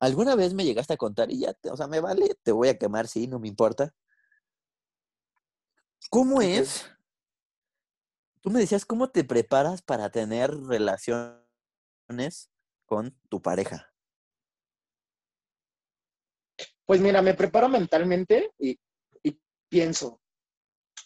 ¿Alguna 0.00 0.36
vez 0.36 0.54
me 0.54 0.64
llegaste 0.64 0.92
a 0.94 0.96
contar 0.96 1.30
y 1.32 1.40
ya, 1.40 1.54
te- 1.54 1.70
o 1.70 1.76
sea, 1.76 1.86
me 1.88 2.00
vale, 2.00 2.36
te 2.42 2.52
voy 2.52 2.68
a 2.68 2.78
quemar, 2.78 3.08
sí, 3.08 3.26
no 3.26 3.38
me 3.40 3.48
importa? 3.48 3.94
¿Cómo 6.10 6.40
es? 6.40 6.86
Tú 8.40 8.50
me 8.50 8.60
decías, 8.60 8.84
¿cómo 8.84 9.10
te 9.10 9.24
preparas 9.24 9.82
para 9.82 10.10
tener 10.10 10.50
relaciones 10.54 12.50
con 12.86 13.16
tu 13.28 13.42
pareja? 13.42 13.92
Pues 16.84 17.00
mira, 17.00 17.20
me 17.20 17.34
preparo 17.34 17.68
mentalmente 17.68 18.52
y, 18.58 18.78
y 19.22 19.40
pienso, 19.68 20.20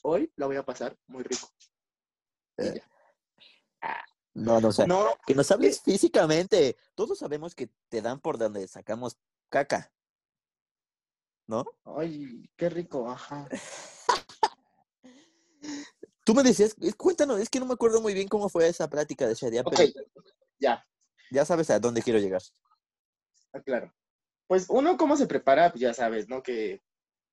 hoy 0.02 0.32
la 0.36 0.46
voy 0.46 0.56
a 0.56 0.64
pasar 0.64 0.96
muy 1.08 1.24
rico. 1.24 1.48
Eh, 2.58 2.74
ya. 3.82 4.04
No, 4.34 4.60
no, 4.60 4.68
o 4.68 4.72
sea, 4.72 4.86
No, 4.86 5.14
que 5.26 5.34
nos 5.34 5.50
hables 5.50 5.82
físicamente. 5.82 6.76
Todos 6.94 7.18
sabemos 7.18 7.54
que 7.54 7.70
te 7.88 8.00
dan 8.00 8.20
por 8.20 8.38
donde 8.38 8.66
sacamos 8.68 9.18
caca. 9.50 9.92
¿No? 11.46 11.64
ay, 11.84 12.48
qué 12.56 12.70
rico, 12.70 13.10
ajá. 13.10 13.48
Tú 16.24 16.34
me 16.34 16.42
decías, 16.42 16.76
cuéntanos, 16.96 17.40
es 17.40 17.48
que 17.48 17.58
no 17.58 17.66
me 17.66 17.74
acuerdo 17.74 18.00
muy 18.00 18.14
bien 18.14 18.28
cómo 18.28 18.48
fue 18.48 18.68
esa 18.68 18.88
plática 18.88 19.26
de 19.26 19.32
ese 19.32 19.50
día, 19.50 19.64
pero 19.64 19.82
ya, 20.60 20.84
ya 21.30 21.44
sabes 21.44 21.70
a 21.70 21.80
dónde 21.80 22.02
quiero 22.02 22.20
llegar. 22.20 22.42
claro. 23.64 23.92
Pues 24.46 24.66
uno, 24.68 24.96
¿cómo 24.96 25.16
se 25.16 25.26
prepara? 25.26 25.70
Pues 25.70 25.80
ya 25.80 25.94
sabes, 25.94 26.28
¿no? 26.28 26.42
Que 26.42 26.80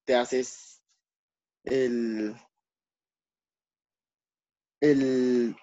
te 0.06 0.15
haces 0.15 0.82
el, 1.65 2.36
el, 4.82 5.56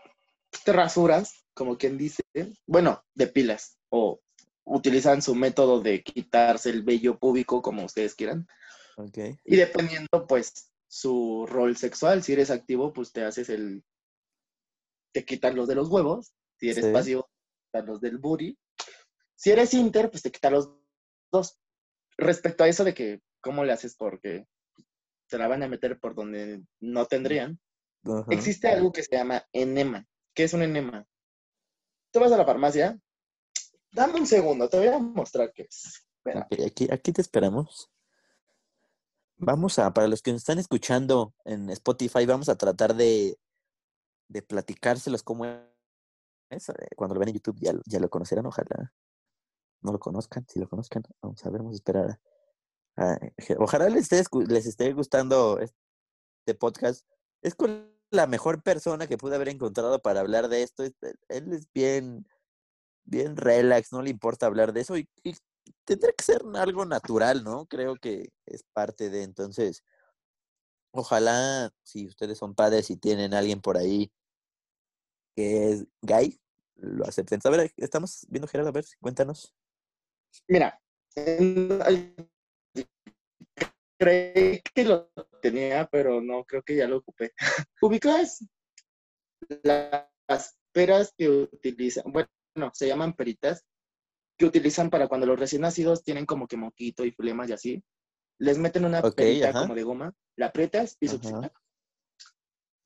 te 0.64 0.72
rasuras, 0.72 1.46
como 1.54 1.78
quien 1.78 1.96
dice, 1.96 2.22
bueno, 2.66 3.02
depilas, 3.14 3.78
o 3.88 4.20
utilizan 4.64 5.22
su 5.22 5.34
método 5.34 5.80
de 5.80 6.02
quitarse 6.02 6.70
el 6.70 6.82
vello 6.82 7.18
púbico, 7.18 7.62
como 7.62 7.84
ustedes 7.84 8.14
quieran. 8.14 8.46
Ok. 8.96 9.18
Y 9.44 9.56
dependiendo, 9.56 10.26
pues, 10.28 10.70
su 10.96 11.46
rol 11.46 11.76
sexual, 11.76 12.22
si 12.22 12.32
eres 12.32 12.50
activo, 12.50 12.94
pues 12.94 13.12
te 13.12 13.22
haces 13.22 13.50
el, 13.50 13.84
te 15.12 15.26
quitas 15.26 15.54
los 15.54 15.68
de 15.68 15.74
los 15.74 15.88
huevos, 15.90 16.32
si 16.58 16.70
eres 16.70 16.86
Sí. 16.86 16.92
pasivo, 16.92 17.22
te 17.24 17.66
quitas 17.66 17.86
los 17.86 18.00
del 18.00 18.16
booty. 18.16 18.58
Si 19.34 19.50
eres 19.50 19.74
inter, 19.74 20.10
pues 20.10 20.22
te 20.22 20.30
quitas 20.30 20.52
los 20.52 20.70
dos. 21.30 21.58
Respecto 22.16 22.64
a 22.64 22.68
eso 22.68 22.82
de 22.82 22.94
que 22.94 23.20
¿cómo 23.42 23.62
le 23.62 23.72
haces 23.72 23.94
porque 23.94 24.46
se 25.28 25.36
la 25.36 25.48
van 25.48 25.62
a 25.62 25.68
meter 25.68 26.00
por 26.00 26.14
donde 26.14 26.62
no 26.80 27.04
tendrían? 27.04 27.60
Existe 28.30 28.68
algo 28.68 28.90
que 28.90 29.02
se 29.02 29.16
llama 29.16 29.46
enema. 29.52 30.06
¿Qué 30.34 30.44
es 30.44 30.54
un 30.54 30.62
enema? 30.62 31.06
Tú 32.10 32.20
vas 32.20 32.32
a 32.32 32.38
la 32.38 32.46
farmacia. 32.46 32.98
Dame 33.92 34.18
un 34.18 34.26
segundo, 34.26 34.66
te 34.70 34.78
voy 34.78 34.88
a 34.88 34.98
mostrar 34.98 35.52
qué 35.52 35.66
es. 35.68 36.06
Espera. 36.16 36.48
Aquí, 36.66 36.88
aquí 36.90 37.12
te 37.12 37.20
esperamos. 37.20 37.90
Vamos 39.38 39.78
a, 39.78 39.92
para 39.92 40.08
los 40.08 40.22
que 40.22 40.32
nos 40.32 40.40
están 40.42 40.58
escuchando 40.58 41.34
en 41.44 41.68
Spotify, 41.70 42.24
vamos 42.26 42.48
a 42.48 42.56
tratar 42.56 42.94
de, 42.94 43.38
de 44.28 44.42
platicárselos 44.42 45.22
cómo 45.22 45.44
es. 45.44 46.68
eh, 46.70 46.72
Cuando 46.96 47.14
lo 47.14 47.20
ven 47.20 47.28
en 47.30 47.34
YouTube 47.34 47.58
ya, 47.60 47.72
ya 47.86 48.00
lo 48.00 48.08
conocerán, 48.08 48.46
ojalá 48.46 48.92
no 49.82 49.92
lo 49.92 49.98
conozcan. 49.98 50.46
Si 50.48 50.58
lo 50.58 50.68
conozcan, 50.68 51.02
vamos 51.20 51.44
a 51.44 51.50
ver, 51.50 51.58
vamos 51.60 51.74
a 51.74 51.76
esperar. 51.76 52.20
ojalá 53.58 53.88
les 53.90 54.10
esté, 54.10 54.22
les 54.48 54.66
esté 54.66 54.92
gustando 54.94 55.58
este 55.60 56.54
podcast. 56.58 57.06
Es 57.42 57.54
con 57.54 57.94
la 58.10 58.26
mejor 58.26 58.62
persona 58.62 59.06
que 59.06 59.18
pude 59.18 59.34
haber 59.36 59.50
encontrado 59.50 60.00
para 60.00 60.20
hablar 60.20 60.48
de 60.48 60.62
esto. 60.62 60.82
es- 60.82 60.94
Él 61.28 61.52
es 61.52 61.70
bien, 61.74 62.26
bien 63.04 63.36
relax, 63.36 63.92
no 63.92 64.00
le 64.00 64.10
importa 64.10 64.46
hablar 64.46 64.72
de 64.72 64.80
eso 64.80 64.94
tendrá 65.84 66.12
que 66.12 66.24
ser 66.24 66.42
algo 66.54 66.84
natural, 66.84 67.44
¿no? 67.44 67.66
Creo 67.66 67.96
que 67.96 68.30
es 68.46 68.64
parte 68.72 69.10
de, 69.10 69.22
entonces, 69.22 69.82
ojalá 70.92 71.72
si 71.82 72.06
ustedes 72.06 72.38
son 72.38 72.54
padres 72.54 72.90
y 72.90 72.96
tienen 72.96 73.34
alguien 73.34 73.60
por 73.60 73.76
ahí 73.76 74.12
que 75.34 75.70
es 75.70 75.86
gay, 76.00 76.40
lo 76.76 77.04
acepten. 77.04 77.40
A 77.44 77.50
ver, 77.50 77.72
estamos 77.76 78.26
viendo 78.28 78.48
Gerardo, 78.48 78.70
a 78.70 78.72
ver, 78.72 78.86
cuéntanos. 79.00 79.54
Mira, 80.48 80.80
creí 83.98 84.62
que 84.74 84.84
lo 84.84 85.10
tenía, 85.40 85.88
pero 85.90 86.20
no, 86.20 86.44
creo 86.44 86.62
que 86.62 86.76
ya 86.76 86.88
lo 86.88 86.98
ocupé. 86.98 87.32
¿Ubicas 87.80 88.44
las 89.62 90.58
peras 90.72 91.14
que 91.16 91.28
utilizan? 91.28 92.04
Bueno, 92.12 92.28
se 92.72 92.86
llaman 92.86 93.14
peritas, 93.14 93.64
que 94.36 94.44
utilizan 94.44 94.90
para 94.90 95.08
cuando 95.08 95.26
los 95.26 95.38
recién 95.38 95.62
nacidos 95.62 96.02
tienen 96.02 96.26
como 96.26 96.46
que 96.46 96.56
moquito 96.56 97.04
y 97.04 97.12
flemas 97.12 97.48
y 97.50 97.52
así. 97.52 97.84
Les 98.38 98.58
meten 98.58 98.84
una 98.84 99.00
Ok, 99.02 99.14
perita 99.16 99.50
ajá. 99.50 99.60
como 99.60 99.74
de 99.74 99.82
goma, 99.82 100.12
la 100.36 100.46
aprietas 100.46 100.96
y 101.00 101.08
Ajá. 101.08 101.52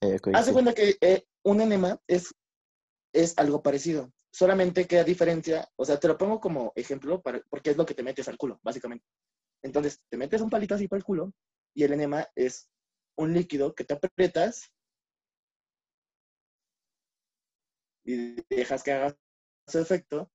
Eh, 0.02 0.16
ok, 0.16 0.28
Haz 0.32 0.46
de 0.46 0.50
sí. 0.50 0.52
cuenta 0.52 0.74
que 0.74 0.96
eh, 1.00 1.24
un 1.44 1.60
enema 1.60 2.00
es, 2.06 2.32
es 3.12 3.36
algo 3.36 3.62
parecido, 3.62 4.12
solamente 4.32 4.86
que 4.86 4.98
a 4.98 5.04
diferencia, 5.04 5.68
o 5.76 5.84
sea, 5.84 5.98
te 5.98 6.08
lo 6.08 6.16
pongo 6.16 6.40
como 6.40 6.72
ejemplo 6.76 7.20
para, 7.20 7.42
porque 7.50 7.70
es 7.70 7.76
lo 7.76 7.84
que 7.84 7.94
te 7.94 8.02
metes 8.02 8.28
al 8.28 8.38
culo, 8.38 8.60
básicamente. 8.62 9.04
Entonces, 9.62 10.00
te 10.08 10.16
metes 10.16 10.40
un 10.40 10.50
palito 10.50 10.74
así 10.74 10.88
por 10.88 10.98
el 10.98 11.04
culo 11.04 11.32
y 11.74 11.82
el 11.84 11.92
enema 11.92 12.26
es 12.34 12.70
un 13.16 13.34
líquido 13.34 13.74
que 13.74 13.84
te 13.84 13.94
aprietas 13.94 14.72
y 18.04 18.36
dejas 18.48 18.82
que 18.82 18.92
haga 18.92 19.16
su 19.66 19.78
efecto 19.78 20.30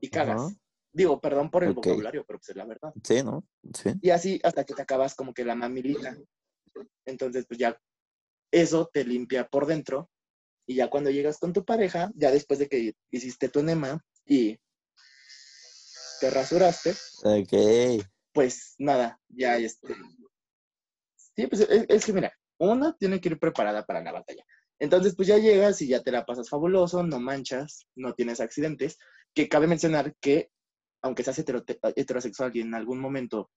y 0.00 0.08
cagas. 0.08 0.56
Digo, 0.92 1.20
perdón 1.20 1.50
por 1.50 1.64
el 1.64 1.72
vocabulario, 1.72 2.24
pero 2.24 2.38
pues 2.38 2.50
es 2.50 2.56
la 2.56 2.64
verdad. 2.64 2.92
Sí, 3.02 3.22
¿no? 3.22 3.44
Sí. 3.72 3.90
Y 4.00 4.10
así 4.10 4.40
hasta 4.44 4.64
que 4.64 4.74
te 4.74 4.82
acabas 4.82 5.14
como 5.14 5.34
que 5.34 5.44
la 5.44 5.56
mamilita. 5.56 6.16
Entonces, 7.04 7.46
pues 7.46 7.58
ya 7.58 7.76
eso 8.52 8.88
te 8.92 9.04
limpia 9.04 9.48
por 9.48 9.66
dentro. 9.66 10.10
Y 10.66 10.76
ya 10.76 10.88
cuando 10.88 11.10
llegas 11.10 11.38
con 11.38 11.52
tu 11.52 11.64
pareja, 11.64 12.10
ya 12.14 12.30
después 12.30 12.58
de 12.58 12.68
que 12.68 12.94
hiciste 13.10 13.48
tu 13.48 13.60
enema 13.60 14.02
y 14.24 14.58
te 16.20 16.30
rasuraste, 16.30 16.94
Ok. 17.24 18.02
pues 18.32 18.74
nada, 18.78 19.20
ya 19.28 19.58
este. 19.58 19.94
Sí, 21.36 21.46
pues 21.48 21.62
es, 21.62 21.84
es 21.88 22.06
que 22.06 22.12
mira, 22.12 22.32
una 22.58 22.96
tiene 22.96 23.20
que 23.20 23.30
ir 23.30 23.38
preparada 23.38 23.84
para 23.84 24.02
la 24.02 24.12
batalla. 24.12 24.44
Entonces, 24.78 25.14
pues 25.16 25.28
ya 25.28 25.38
llegas 25.38 25.82
y 25.82 25.88
ya 25.88 26.02
te 26.02 26.12
la 26.12 26.24
pasas 26.24 26.48
fabuloso, 26.48 27.02
no 27.02 27.20
manchas, 27.20 27.86
no 27.94 28.14
tienes 28.14 28.40
accidentes. 28.40 28.98
Que 29.34 29.48
cabe 29.48 29.66
mencionar 29.66 30.14
que, 30.20 30.50
aunque 31.02 31.22
seas 31.22 31.38
heterosexual 31.38 32.52
y 32.54 32.60
en 32.60 32.74
algún 32.74 33.00
momento 33.00 33.50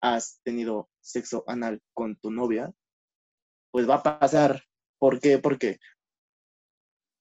has 0.00 0.40
tenido 0.42 0.88
sexo 1.00 1.44
anal 1.46 1.80
con 1.94 2.16
tu 2.16 2.30
novia, 2.30 2.72
pues 3.70 3.88
va 3.88 3.96
a 3.96 4.18
pasar. 4.18 4.64
¿Por 4.98 5.20
qué? 5.20 5.38
Porque 5.38 5.78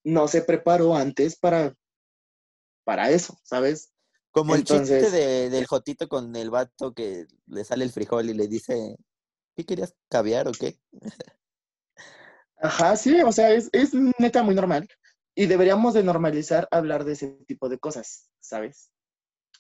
no 0.04 0.28
se 0.28 0.42
preparó 0.42 0.96
antes 0.96 1.38
para, 1.38 1.76
para 2.84 3.12
eso, 3.12 3.40
¿sabes? 3.44 3.94
Como 4.32 4.56
el 4.56 4.64
chiste 4.64 5.10
de, 5.10 5.50
del 5.50 5.66
Jotito 5.66 6.08
con 6.08 6.36
el 6.36 6.50
vato 6.50 6.94
que 6.94 7.26
le 7.48 7.64
sale 7.64 7.84
el 7.84 7.92
frijol 7.92 8.30
y 8.30 8.34
le 8.34 8.48
dice, 8.48 8.96
¿qué 9.56 9.66
querías 9.66 9.96
caviar 10.10 10.48
o 10.48 10.52
qué? 10.52 10.80
Ajá, 12.62 12.96
sí, 12.96 13.22
o 13.22 13.32
sea, 13.32 13.52
es, 13.52 13.70
es 13.72 13.94
neta 13.94 14.44
muy 14.44 14.54
normal. 14.54 14.88
Y 15.40 15.46
deberíamos 15.46 15.94
de 15.94 16.04
normalizar 16.04 16.68
hablar 16.70 17.06
de 17.06 17.14
ese 17.14 17.30
tipo 17.48 17.70
de 17.70 17.80
cosas, 17.80 18.30
¿sabes? 18.42 18.92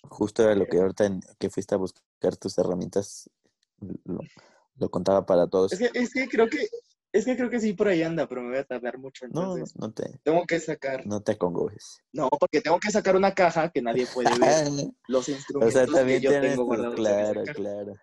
Justo 0.09 0.43
era 0.43 0.53
lo 0.53 0.65
que 0.65 0.77
ahorita 0.77 1.05
en- 1.05 1.21
que 1.39 1.49
fuiste 1.49 1.73
a 1.73 1.77
buscar 1.77 2.35
tus 2.35 2.57
herramientas, 2.57 3.29
lo, 4.03 4.19
lo 4.75 4.91
contaba 4.91 5.25
para 5.25 5.47
todos. 5.47 5.71
Es 5.71 5.79
que, 5.79 5.89
es 5.97 6.11
que 6.11 6.27
creo 6.27 6.49
que, 6.49 6.67
es 7.13 7.23
que 7.23 7.37
creo 7.37 7.49
que 7.49 7.61
sí 7.61 7.71
por 7.71 7.87
ahí 7.87 8.03
anda, 8.03 8.27
pero 8.27 8.41
me 8.41 8.49
voy 8.49 8.57
a 8.57 8.65
tardar 8.65 8.97
mucho, 8.97 9.25
No, 9.29 9.55
no, 9.55 9.93
te, 9.93 10.19
tengo 10.21 10.45
que 10.45 10.59
sacar, 10.59 11.07
no 11.07 11.21
te 11.21 11.31
acongojes. 11.31 12.01
no, 12.11 12.27
porque 12.27 12.59
tengo 12.59 12.77
que 12.77 12.91
sacar 12.91 13.15
una 13.15 13.33
caja 13.33 13.71
que 13.71 13.81
nadie 13.81 14.05
puede 14.07 14.31
ver 14.37 14.67
los 15.07 15.29
o 15.29 15.31
instrumentos 15.31 15.95
que 15.95 16.19
yo 16.19 16.31
tienes 16.31 16.51
tengo 16.51 16.65
guardados 16.65 16.95
claro, 16.95 17.43
claro. 17.55 17.95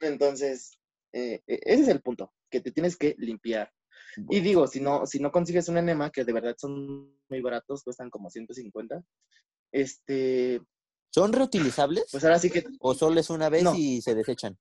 Entonces, 0.00 0.78
eh, 1.12 1.42
eh, 1.48 1.60
ese 1.64 1.82
es 1.82 1.88
el 1.88 2.02
punto, 2.02 2.32
que 2.48 2.60
te 2.60 2.70
tienes 2.70 2.96
que 2.96 3.16
limpiar. 3.18 3.72
Y 4.30 4.40
digo, 4.40 4.66
si 4.66 4.80
no, 4.80 5.06
si 5.06 5.18
no 5.20 5.30
consigues 5.30 5.68
un 5.68 5.76
enema, 5.78 6.10
que 6.10 6.24
de 6.24 6.32
verdad 6.32 6.56
son 6.58 7.14
muy 7.28 7.40
baratos, 7.40 7.82
cuestan 7.84 8.08
como 8.10 8.30
150, 8.30 9.02
este, 9.72 10.60
¿Son 11.10 11.32
reutilizables? 11.32 12.06
pues 12.10 12.24
ahora 12.24 12.38
sí 12.38 12.50
que 12.50 12.64
¿O 12.80 12.94
solo 12.94 13.20
es 13.20 13.30
una 13.30 13.48
vez 13.48 13.62
No. 13.62 13.74
y 13.74 14.00
se 14.02 14.14
desechan? 14.14 14.58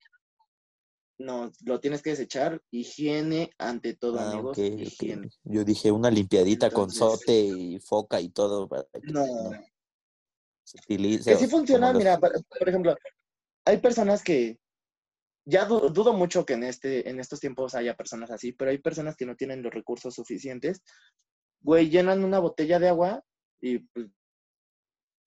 no, 1.18 1.50
lo 1.64 1.80
tienes 1.80 2.02
que 2.02 2.10
desechar. 2.10 2.62
Higiene 2.72 3.52
ante 3.58 3.94
todo, 3.96 4.20
Ah, 4.20 4.34
amigos. 4.34 4.58
ok, 4.58 4.66
ok. 4.74 4.82
higiene. 4.82 5.30
Yo 5.46 5.64
dije 5.64 5.90
una 5.92 6.12
limpiadita 6.12 6.70
con 6.72 6.92
sote 6.92 7.40
y 7.40 7.80
foca 7.80 8.20
y 8.20 8.30
todo 8.30 8.68
para 8.68 8.84
que 8.92 9.00
No, 9.12 9.24
se 10.66 10.78
utilice. 10.80 11.32
que 11.32 11.38
sí 11.38 11.48
funciona, 11.48 11.88
los- 11.94 12.00
mira, 12.00 12.20
por 12.20 12.68
ejemplo, 12.68 12.96
hay 13.64 13.78
personas 13.78 14.24
que, 14.24 14.60
ya 15.46 15.66
du- 15.66 15.90
dudo 15.90 16.14
mucho 16.14 16.46
que 16.46 16.54
en, 16.54 16.64
este, 16.64 17.10
en 17.10 17.20
estos 17.20 17.40
tiempos 17.40 17.76
haya 17.76 17.96
personas 17.96 18.32
así, 18.32 18.52
pero 18.54 18.72
hay 18.72 18.80
personas 18.80 19.16
que 19.16 19.26
no 19.26 19.36
tienen 19.36 19.62
los 19.62 19.74
recursos 19.74 20.14
suficientes. 20.16 20.82
Güey, 21.62 21.90
llenan 21.90 22.24
una 22.24 22.40
botella 22.40 22.80
de 22.80 22.90
agua 22.90 23.24
y 23.62 23.80
pues, 23.80 24.08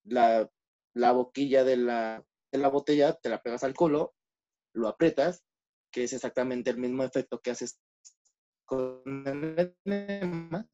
la, 0.04 0.48
la 0.94 1.12
boquilla 1.12 1.64
de 1.64 1.76
la, 1.76 2.24
de 2.52 2.58
la 2.58 2.68
botella 2.68 3.14
te 3.14 3.28
la 3.28 3.42
pegas 3.42 3.64
al 3.64 3.74
culo, 3.74 4.14
lo 4.74 4.88
aprietas, 4.88 5.42
que 5.92 6.04
es 6.04 6.12
exactamente 6.12 6.70
el 6.70 6.78
mismo 6.78 7.04
efecto 7.04 7.40
que 7.40 7.50
haces 7.50 7.78
con 8.64 9.02
el 9.26 9.76
enema. 9.84 10.68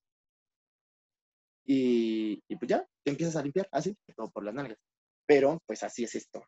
Y, 1.67 2.43
y 2.49 2.57
pues 2.57 2.69
ya, 2.69 2.87
te 3.05 3.11
empiezas 3.11 3.37
a 3.37 3.43
limpiar 3.43 3.69
así, 3.73 3.97
todo 4.17 4.31
por 4.31 4.45
las 4.45 4.55
nalgas. 4.55 4.79
Pero 5.27 5.63
pues 5.67 5.83
así 5.83 6.05
es 6.05 6.15
esto. 6.15 6.45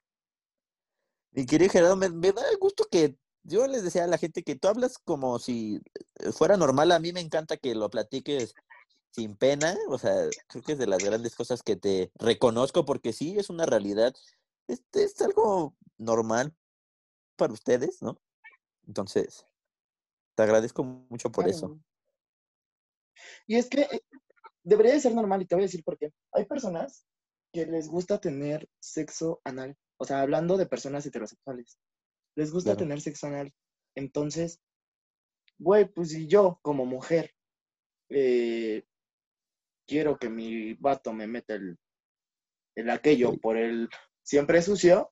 Mi 1.33 1.47
querido 1.47 1.71
Gerardo, 1.71 1.97
me, 1.97 2.09
me 2.09 2.33
da 2.33 2.43
gusto 2.59 2.87
que 2.91 3.17
yo 3.43 3.67
les 3.67 3.85
decía 3.85 4.05
a 4.05 4.09
la 4.09 4.19
gente 4.19 4.43
que 4.43 4.57
tú 4.57 4.69
hablas 4.69 4.99
como 4.99 5.39
si 5.39 5.81
eh, 6.21 6.33
fuera 6.33 6.57
normal. 6.57 6.93
A 6.93 6.99
mí 6.99 7.13
me 7.13 7.21
encanta 7.21 7.57
que 7.57 7.75
lo 7.75 7.89
platiques 7.91 8.55
sin 9.11 9.37
pena. 9.37 9.77
O 9.89 9.99
sea, 9.99 10.15
creo 10.49 10.63
que 10.63 10.73
es 10.73 10.79
de 10.79 10.87
las 10.87 11.03
grandes 11.03 11.35
cosas 11.35 11.63
que 11.63 11.77
te 11.77 12.11
reconozco 12.17 12.85
porque 12.85 13.13
sí, 13.13 13.39
es 13.39 13.51
una 13.51 13.67
realidad. 13.67 14.15
Este 14.67 15.05
es 15.05 15.21
algo 15.23 15.77
normal 15.97 16.55
para 17.37 17.53
ustedes, 17.53 18.03
¿no? 18.03 18.21
Entonces, 18.87 19.47
te 20.35 20.43
agradezco 20.43 20.83
mucho 20.85 21.31
por 21.31 21.49
eso. 21.49 21.79
Y 23.47 23.57
es 23.57 23.69
que 23.69 23.83
eh, 23.83 24.03
debería 24.63 24.93
de 24.93 25.01
ser 25.01 25.15
normal, 25.15 25.43
y 25.43 25.47
te 25.47 25.55
voy 25.55 25.63
a 25.63 25.67
decir 25.67 25.85
por 25.85 25.97
qué. 25.97 26.13
Hay 26.33 26.45
personas 26.45 27.07
que 27.53 27.67
les 27.67 27.89
gusta 27.89 28.21
tener 28.21 28.69
sexo 28.81 29.41
anal. 29.45 29.77
O 29.99 30.05
sea, 30.05 30.21
hablando 30.21 30.57
de 30.57 30.67
personas 30.67 31.07
heterosexuales. 31.07 31.79
Les 32.37 32.53
gusta 32.53 32.71
Claro. 32.73 32.79
tener 32.81 33.01
sexo 33.01 33.27
anal. 33.29 33.53
Entonces, 33.95 34.61
güey, 35.59 35.87
pues 35.87 36.11
si 36.11 36.27
yo 36.27 36.59
como 36.63 36.85
mujer 36.85 37.35
eh, 38.11 38.85
quiero 39.87 40.19
que 40.19 40.29
mi 40.29 40.75
vato 40.75 41.13
me 41.13 41.27
meta 41.27 41.55
el, 41.55 41.79
el 42.77 42.91
aquello 42.91 43.37
por 43.39 43.57
el 43.57 43.89
siempre 44.23 44.61
sucio, 44.63 45.11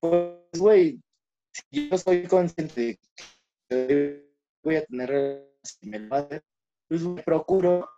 pues, 0.00 0.58
güey, 0.58 1.00
si 1.52 1.88
yo 1.90 1.98
soy 1.98 2.26
consciente 2.26 2.80
de 2.80 2.98
que 3.68 4.32
voy 4.62 4.76
a 4.76 4.84
tener 4.86 5.08
relaciones, 5.10 5.82
me 5.82 5.98
lo 5.98 6.42
pues 6.88 7.02
me 7.02 7.22
procuro 7.22 7.88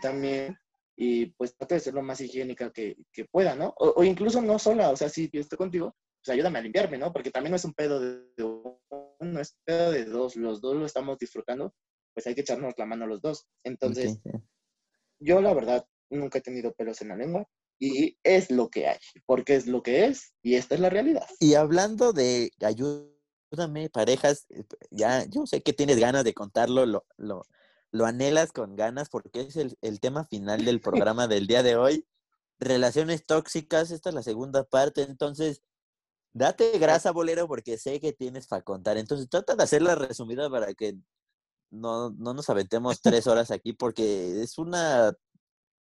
también 0.00 0.56
y 1.02 1.26
pues 1.32 1.56
trate 1.56 1.76
de 1.76 1.80
ser 1.80 1.94
lo 1.94 2.02
más 2.02 2.20
higiénica 2.20 2.70
que, 2.70 2.94
que 3.10 3.24
pueda, 3.24 3.54
¿no? 3.54 3.72
O, 3.78 3.94
o, 3.96 4.04
incluso 4.04 4.42
no 4.42 4.58
sola, 4.58 4.90
o 4.90 4.96
sea, 4.96 5.08
si 5.08 5.30
yo 5.32 5.40
estoy 5.40 5.56
contigo, 5.56 5.96
pues 6.22 6.34
ayúdame 6.34 6.58
a 6.58 6.62
limpiarme, 6.62 6.98
¿no? 6.98 7.10
Porque 7.10 7.30
también 7.30 7.52
no 7.52 7.56
es 7.56 7.64
un 7.64 7.72
pedo 7.72 7.98
de, 7.98 8.20
de 8.36 8.44
uno, 8.44 9.40
es 9.40 9.52
un 9.52 9.62
pedo 9.64 9.92
de 9.92 10.04
dos, 10.04 10.36
los 10.36 10.60
dos 10.60 10.76
lo 10.76 10.84
estamos 10.84 11.16
disfrutando, 11.18 11.72
pues 12.12 12.26
hay 12.26 12.34
que 12.34 12.42
echarnos 12.42 12.74
la 12.76 12.84
mano 12.84 13.06
los 13.06 13.22
dos. 13.22 13.46
Entonces, 13.64 14.20
Ok, 14.22 14.42
yo 15.20 15.40
la 15.40 15.54
verdad 15.54 15.86
nunca 16.10 16.38
he 16.38 16.42
tenido 16.42 16.74
pelos 16.74 17.00
en 17.00 17.08
la 17.08 17.16
lengua 17.16 17.48
y 17.78 18.18
es 18.22 18.50
lo 18.50 18.68
que 18.68 18.88
hay, 18.88 18.98
porque 19.24 19.54
es 19.54 19.66
lo 19.66 19.82
que 19.82 20.04
es 20.04 20.34
y 20.42 20.56
esta 20.56 20.74
es 20.74 20.82
la 20.82 20.90
realidad. 20.90 21.26
Y 21.38 21.54
hablando 21.54 22.12
de 22.12 22.50
ayúdame, 22.60 23.88
parejas, 23.88 24.44
eh, 24.50 24.64
ya 24.90 25.24
yo 25.30 25.46
sé 25.46 25.62
que 25.62 25.72
tienes 25.72 25.98
ganas 25.98 26.24
de 26.24 26.34
contarlo, 26.34 26.84
lo, 26.84 27.06
lo, 27.16 27.46
lo 27.92 28.06
anhelas 28.06 28.52
con 28.52 28.76
ganas 28.76 29.08
porque 29.08 29.40
es 29.40 29.56
el, 29.56 29.76
el 29.80 30.00
tema 30.00 30.24
final 30.24 30.64
del 30.64 30.80
programa 30.80 31.26
del 31.26 31.46
día 31.46 31.62
de 31.62 31.76
hoy. 31.76 32.06
Relaciones 32.58 33.24
tóxicas, 33.24 33.90
esta 33.90 34.10
es 34.10 34.14
la 34.14 34.22
segunda 34.22 34.64
parte, 34.64 35.02
entonces 35.02 35.62
date 36.32 36.78
grasa, 36.78 37.10
bolero, 37.10 37.48
porque 37.48 37.78
sé 37.78 38.00
que 38.00 38.12
tienes 38.12 38.46
para 38.46 38.62
contar. 38.62 38.96
Entonces 38.98 39.28
trata 39.28 39.56
de 39.56 39.62
hacerla 39.62 39.94
resumida 39.94 40.48
para 40.50 40.74
que 40.74 40.96
no, 41.70 42.10
no 42.10 42.34
nos 42.34 42.50
aventemos 42.50 43.00
tres 43.00 43.26
horas 43.26 43.50
aquí 43.50 43.72
porque 43.72 44.42
es 44.42 44.58
una... 44.58 45.12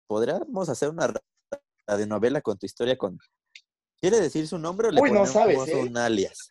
Podríamos 0.06 0.68
hacer 0.68 0.88
una 0.88 1.12
radionovela 1.86 2.40
con 2.40 2.58
tu 2.58 2.66
historia 2.66 2.96
con... 2.96 3.18
¿Quiere 4.00 4.20
decir 4.20 4.46
su 4.46 4.58
nombre 4.58 4.88
o 4.88 4.90
le 4.90 5.00
Uy, 5.00 5.10
no 5.10 5.24
ponemos 5.24 5.32
sabes, 5.32 5.68
¿eh? 5.68 5.82
un 5.82 5.96
alias? 5.96 6.50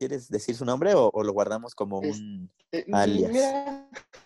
¿Quieres 0.00 0.30
decir 0.30 0.56
su 0.56 0.64
nombre 0.64 0.94
o, 0.94 1.10
o 1.12 1.22
lo 1.22 1.34
guardamos 1.34 1.74
como 1.74 1.98
un 1.98 2.50
Eh, 2.72 2.86
alias? 2.90 3.30
Mira, 3.30 3.90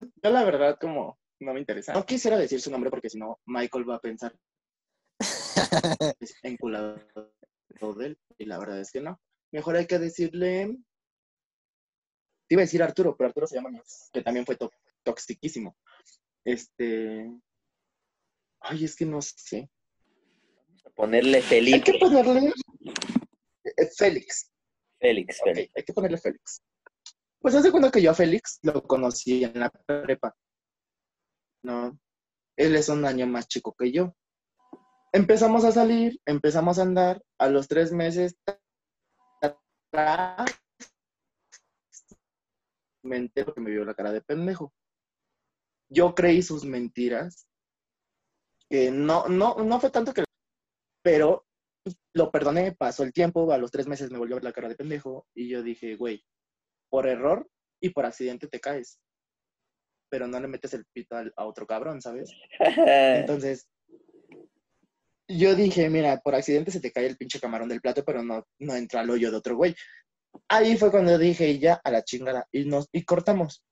yo 0.00 0.30
la 0.30 0.42
verdad 0.44 0.76
como 0.80 1.16
no 1.38 1.54
me 1.54 1.60
interesa. 1.60 1.92
No 1.92 2.04
quisiera 2.04 2.36
decir 2.36 2.60
su 2.60 2.68
nombre 2.68 2.90
porque 2.90 3.08
si 3.08 3.16
no 3.16 3.38
Michael 3.46 3.88
va 3.88 3.94
a 3.94 4.00
pensar 4.00 4.36
es 6.20 6.34
enculado 6.42 6.96
de 7.96 8.06
él 8.06 8.18
y 8.38 8.46
la 8.46 8.58
verdad 8.58 8.80
es 8.80 8.90
que 8.90 9.00
no. 9.00 9.20
Mejor 9.52 9.76
hay 9.76 9.86
que 9.86 10.00
decirle... 10.00 10.76
Te 12.48 12.54
iba 12.56 12.62
a 12.62 12.64
decir 12.64 12.82
Arturo, 12.82 13.16
pero 13.16 13.28
Arturo 13.28 13.46
se 13.46 13.54
llama 13.54 13.70
que 14.12 14.22
también 14.22 14.44
fue 14.44 14.56
to- 14.56 14.72
toxiquísimo. 15.04 15.76
Este... 16.44 17.30
Ay, 18.60 18.84
es 18.84 18.96
que 18.96 19.06
no 19.06 19.22
sé. 19.22 19.70
Ponerle 20.96 21.36
Hay 21.36 21.42
Felipe. 21.44 21.92
que 21.92 21.98
ponerle 22.00 22.52
eh, 23.64 23.86
Félix. 23.96 24.50
Félix, 25.00 25.40
Ok, 25.40 25.46
Félix. 25.46 25.72
hay 25.76 25.82
que 25.84 25.92
ponerle 25.92 26.18
Félix. 26.18 26.62
Pues 27.40 27.54
hace 27.54 27.70
cuenta 27.70 27.90
que 27.90 28.02
yo 28.02 28.10
a 28.10 28.14
Félix 28.14 28.58
lo 28.62 28.82
conocí 28.82 29.44
en 29.44 29.60
la 29.60 29.70
prepa. 29.70 30.34
No, 31.62 31.98
él 32.56 32.76
es 32.76 32.88
un 32.88 33.04
año 33.04 33.26
más 33.26 33.46
chico 33.48 33.74
que 33.78 33.92
yo. 33.92 34.14
Empezamos 35.12 35.64
a 35.64 35.72
salir, 35.72 36.20
empezamos 36.26 36.78
a 36.78 36.82
andar. 36.82 37.22
A 37.38 37.48
los 37.48 37.68
tres 37.68 37.92
meses, 37.92 38.36
me 43.02 43.16
entero 43.16 43.54
que 43.54 43.60
me 43.60 43.70
vio 43.70 43.84
la 43.84 43.94
cara 43.94 44.12
de 44.12 44.20
pendejo. 44.20 44.72
Yo 45.88 46.14
creí 46.14 46.42
sus 46.42 46.64
mentiras. 46.64 47.48
Que 48.68 48.90
no, 48.90 49.28
no, 49.28 49.56
no 49.56 49.80
fue 49.80 49.90
tanto 49.90 50.12
que. 50.12 50.24
Pero 51.02 51.46
lo 52.14 52.30
perdoné, 52.30 52.72
pasó 52.72 53.02
el 53.02 53.12
tiempo, 53.12 53.50
a 53.52 53.58
los 53.58 53.70
tres 53.70 53.86
meses 53.86 54.10
me 54.10 54.18
volvió 54.18 54.36
a 54.36 54.38
ver 54.38 54.44
la 54.44 54.52
cara 54.52 54.68
de 54.68 54.74
pendejo 54.76 55.26
y 55.34 55.48
yo 55.48 55.62
dije, 55.62 55.96
güey, 55.96 56.24
por 56.90 57.06
error 57.06 57.48
y 57.80 57.90
por 57.90 58.06
accidente 58.06 58.48
te 58.48 58.60
caes, 58.60 58.98
pero 60.10 60.26
no 60.26 60.40
le 60.40 60.48
metes 60.48 60.74
el 60.74 60.84
pito 60.92 61.16
al- 61.16 61.32
a 61.36 61.46
otro 61.46 61.66
cabrón, 61.66 62.00
¿sabes? 62.02 62.30
Entonces, 62.60 63.68
yo 65.28 65.54
dije, 65.54 65.88
mira, 65.90 66.18
por 66.20 66.34
accidente 66.34 66.70
se 66.70 66.80
te 66.80 66.90
cae 66.90 67.06
el 67.06 67.16
pinche 67.16 67.40
camarón 67.40 67.68
del 67.68 67.80
plato, 67.80 68.04
pero 68.04 68.22
no, 68.22 68.44
no 68.58 68.74
entra 68.74 69.00
al 69.00 69.10
hoyo 69.10 69.30
de 69.30 69.36
otro 69.36 69.56
güey. 69.56 69.74
Ahí 70.48 70.76
fue 70.76 70.90
cuando 70.90 71.18
dije, 71.18 71.58
ya, 71.58 71.80
a 71.84 71.90
la 71.90 72.02
chingada, 72.02 72.46
y, 72.52 72.64
nos, 72.64 72.88
y 72.92 73.04
cortamos. 73.04 73.62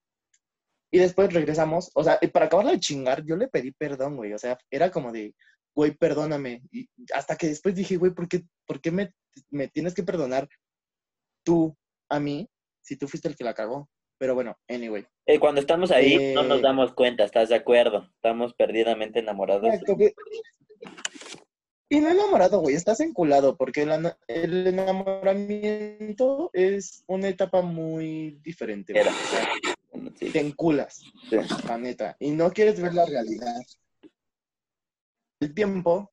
Y 0.91 0.99
después 0.99 1.33
regresamos, 1.33 1.89
o 1.95 2.03
sea, 2.03 2.17
y 2.21 2.27
para 2.27 2.45
acabarla 2.45 2.71
de 2.71 2.79
chingar, 2.79 3.23
yo 3.25 3.35
le 3.35 3.47
pedí 3.47 3.71
perdón, 3.71 4.15
güey, 4.15 4.33
o 4.33 4.37
sea, 4.37 4.57
era 4.71 4.89
como 4.89 5.11
de, 5.11 5.35
güey, 5.77 5.91
perdóname. 5.91 6.63
Y 6.71 6.89
hasta 7.13 7.35
que 7.35 7.47
después 7.47 7.75
dije, 7.75 7.97
güey, 7.97 8.11
¿por 8.11 8.27
qué, 8.27 8.41
por 8.65 8.81
qué 8.81 8.89
me, 8.89 9.13
me 9.51 9.67
tienes 9.67 9.93
que 9.93 10.01
perdonar 10.01 10.49
tú 11.45 11.77
a 12.09 12.19
mí 12.19 12.49
si 12.81 12.97
tú 12.97 13.07
fuiste 13.07 13.27
el 13.27 13.35
que 13.35 13.43
la 13.43 13.53
cagó? 13.53 13.87
Pero 14.17 14.33
bueno, 14.33 14.57
anyway. 14.67 15.05
Eh, 15.27 15.39
cuando 15.39 15.61
estamos 15.61 15.91
ahí 15.91 16.33
no 16.33 16.41
nos 16.41 16.57
Eh, 16.57 16.61
damos 16.63 16.95
cuenta, 16.95 17.23
¿estás 17.23 17.49
de 17.49 17.55
acuerdo? 17.55 18.09
Estamos 18.15 18.55
perdidamente 18.55 19.19
enamorados. 19.19 19.71
Exacto. 19.71 19.95
Y 21.89 21.99
no 21.99 22.09
enamorado, 22.09 22.59
güey, 22.59 22.73
estás 22.73 22.99
enculado, 22.99 23.55
porque 23.55 23.83
el, 23.83 24.67
enamoramiento 24.67 26.49
es 26.53 27.03
una 27.05 27.27
etapa 27.27 27.61
muy 27.61 28.39
diferente. 28.41 28.99
Era. 28.99 29.11
Sí. 30.19 30.31
te 30.31 30.39
enculas, 30.39 31.03
Sí. 31.29 31.37
la 31.67 31.77
neta, 31.77 32.17
y 32.19 32.31
no 32.31 32.51
quieres 32.51 32.81
ver 32.81 32.95
la 32.95 33.05
realidad. 33.05 33.55
El 35.39 35.53
tiempo, 35.53 36.11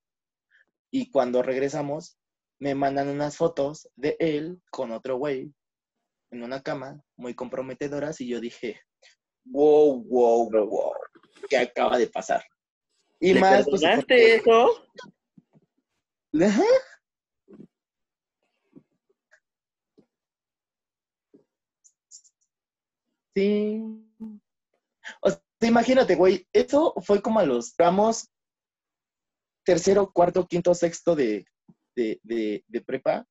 y 0.91 1.09
cuando 1.09 1.41
regresamos, 1.41 2.17
me 2.59 2.75
mandan 2.75 3.09
unas 3.09 3.37
fotos 3.37 3.89
de 3.95 4.15
él 4.19 4.61
con 4.71 4.91
otro 4.91 5.17
güey 5.17 5.51
en 6.31 6.43
una 6.43 6.61
cama, 6.61 7.03
muy 7.17 7.33
comprometedoras, 7.33 8.21
y 8.21 8.27
yo 8.27 8.39
dije, 8.39 8.79
wow, 9.45 10.03
wow, 10.03 10.49
wow, 10.49 10.91
¿qué 11.49 11.57
acaba 11.57 11.97
de 11.97 12.07
pasar? 12.07 12.43
Y 13.19 13.33
¿Le 13.33 13.39
más, 13.39 13.65
pues, 13.67 13.81
porque- 13.81 14.35
eso? 14.35 14.69
Ajá. 16.41 16.63
Sí. 23.33 23.81
O 25.21 25.29
sea, 25.29 25.39
imagínate, 25.61 26.15
güey, 26.15 26.47
eso 26.53 26.93
fue 27.05 27.21
como 27.21 27.39
a 27.39 27.45
los 27.45 27.73
ramos 27.77 28.29
tercero, 29.65 30.11
cuarto, 30.13 30.47
quinto, 30.47 30.73
sexto 30.73 31.15
de, 31.15 31.45
de, 31.95 32.19
de, 32.23 32.81
prepa. 32.81 33.25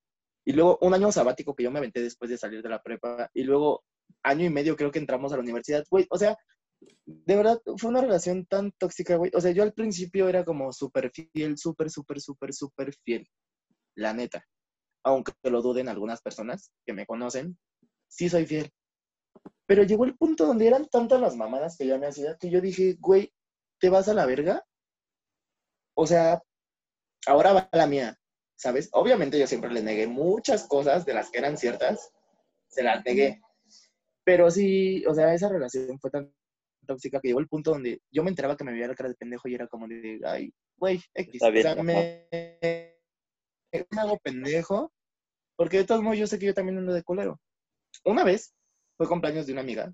Y 0.44 0.52
luego 0.52 0.78
un 0.82 0.92
año 0.92 1.10
sabático 1.10 1.54
que 1.54 1.62
yo 1.62 1.70
me 1.70 1.78
aventé 1.78 2.02
después 2.02 2.30
de 2.30 2.36
salir 2.36 2.62
de 2.62 2.68
la 2.68 2.82
prepa. 2.82 3.30
Y 3.32 3.44
luego 3.44 3.84
año 4.22 4.44
y 4.44 4.50
medio 4.50 4.76
creo 4.76 4.90
que 4.90 4.98
entramos 4.98 5.32
a 5.32 5.36
la 5.36 5.42
universidad. 5.42 5.84
Güey, 5.90 6.06
o 6.10 6.18
sea, 6.18 6.36
de 7.06 7.36
verdad, 7.36 7.60
fue 7.78 7.90
una 7.90 8.00
relación 8.00 8.44
tan 8.46 8.72
tóxica, 8.72 9.16
güey. 9.16 9.30
O 9.34 9.40
sea, 9.40 9.52
yo 9.52 9.62
al 9.62 9.72
principio 9.72 10.28
era 10.28 10.44
como 10.44 10.72
súper 10.72 11.10
fiel, 11.10 11.56
súper, 11.56 11.90
súper, 11.90 12.20
súper, 12.20 12.52
súper 12.52 12.94
fiel. 13.04 13.26
La 13.96 14.12
neta. 14.12 14.44
Aunque 15.04 15.32
lo 15.44 15.62
duden 15.62 15.88
algunas 15.88 16.20
personas 16.20 16.72
que 16.84 16.92
me 16.92 17.06
conocen, 17.06 17.58
sí 18.08 18.28
soy 18.28 18.46
fiel. 18.46 18.70
Pero 19.66 19.82
llegó 19.84 20.04
el 20.04 20.16
punto 20.16 20.46
donde 20.46 20.66
eran 20.66 20.86
tantas 20.88 21.20
las 21.20 21.36
mamadas 21.36 21.76
que 21.76 21.86
ya 21.86 21.98
me 21.98 22.06
hacía 22.06 22.36
que 22.38 22.50
yo 22.50 22.60
dije, 22.60 22.96
güey, 23.00 23.32
¿te 23.80 23.88
vas 23.88 24.08
a 24.08 24.14
la 24.14 24.26
verga? 24.26 24.64
O 25.94 26.06
sea, 26.06 26.42
ahora 27.26 27.52
va 27.52 27.68
la 27.72 27.86
mía, 27.86 28.18
¿sabes? 28.56 28.88
Obviamente 28.92 29.38
yo 29.38 29.46
siempre 29.46 29.70
le 29.70 29.82
negué 29.82 30.06
muchas 30.06 30.66
cosas 30.66 31.04
de 31.04 31.14
las 31.14 31.30
que 31.30 31.38
eran 31.38 31.56
ciertas, 31.56 32.10
se 32.68 32.82
las 32.82 33.04
negué. 33.04 33.40
Pero 34.24 34.50
sí, 34.50 35.04
o 35.06 35.14
sea, 35.14 35.34
esa 35.34 35.48
relación 35.48 35.98
fue 36.00 36.10
tan 36.10 36.34
tóxica 36.86 37.20
que 37.20 37.28
llegó 37.28 37.40
el 37.40 37.48
punto 37.48 37.72
donde 37.72 38.00
yo 38.10 38.22
me 38.22 38.30
enteraba 38.30 38.56
que 38.56 38.64
me 38.64 38.72
veía 38.72 38.88
la 38.88 38.94
cara 38.94 39.08
de 39.08 39.14
pendejo 39.14 39.48
y 39.48 39.54
era 39.54 39.66
como 39.68 39.86
de, 39.86 40.20
ay, 40.24 40.52
güey, 40.76 41.00
X. 41.14 41.34
Está 41.34 41.50
bien, 41.50 41.66
o 41.66 41.74
sea, 41.74 41.82
me, 41.82 42.28
me 42.30 44.00
hago 44.00 44.18
pendejo, 44.18 44.92
porque 45.56 45.78
de 45.78 45.84
todos 45.84 46.02
modos 46.02 46.18
yo 46.18 46.26
sé 46.26 46.38
que 46.38 46.46
yo 46.46 46.54
también 46.54 46.78
ando 46.78 46.92
de 46.92 47.02
culero. 47.02 47.40
Una 48.04 48.24
vez 48.24 48.54
fue 48.96 49.08
cumpleaños 49.08 49.46
de 49.46 49.52
una 49.52 49.62
amiga 49.62 49.92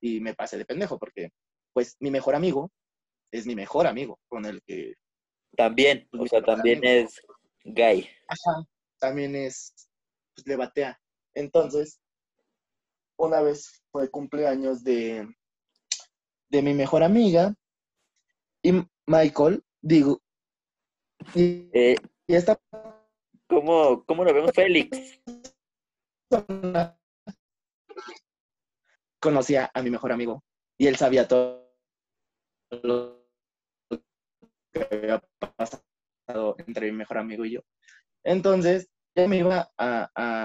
y 0.00 0.20
me 0.20 0.34
pasé 0.34 0.58
de 0.58 0.64
pendejo 0.64 0.98
porque, 0.98 1.30
pues, 1.72 1.96
mi 2.00 2.10
mejor 2.10 2.34
amigo 2.34 2.70
es 3.32 3.46
mi 3.46 3.54
mejor 3.54 3.86
amigo 3.86 4.18
con 4.28 4.44
el 4.44 4.62
que, 4.62 4.94
También, 5.56 6.08
o 6.12 6.26
sea, 6.26 6.42
también 6.42 6.80
es 6.84 7.20
gay. 7.64 8.08
ajá, 8.28 8.66
también 8.98 9.34
es, 9.34 9.72
pues, 10.34 10.46
le 10.46 10.56
batea. 10.56 11.00
Entonces, 11.34 12.00
una 13.18 13.40
vez 13.40 13.82
fue 13.90 14.10
cumpleaños 14.10 14.84
de, 14.84 15.26
de 16.50 16.62
mi 16.62 16.74
mejor 16.74 17.02
amiga 17.02 17.54
y 18.62 18.72
Michael, 19.06 19.62
digo, 19.80 20.20
y, 21.34 21.68
Eh, 21.72 21.96
y 22.26 22.34
esta 22.34 22.60
¿cómo, 23.48 24.04
¿Cómo 24.04 24.24
lo 24.24 24.34
vemos, 24.34 24.52
Félix? 24.54 25.20
conocía 29.20 29.70
a 29.74 29.82
mi 29.82 29.90
mejor 29.90 30.12
amigo 30.12 30.44
y 30.78 30.86
él 30.86 30.96
sabía 30.96 31.26
todo 31.26 31.66
que 34.80 34.96
había 34.96 35.22
pasado 35.56 36.56
entre 36.66 36.90
mi 36.90 36.98
mejor 36.98 37.18
amigo 37.18 37.44
y 37.44 37.52
yo. 37.52 37.60
Entonces, 38.24 38.88
ya 39.14 39.28
me 39.28 39.38
iba 39.38 39.70
a, 39.78 40.10
a, 40.14 40.44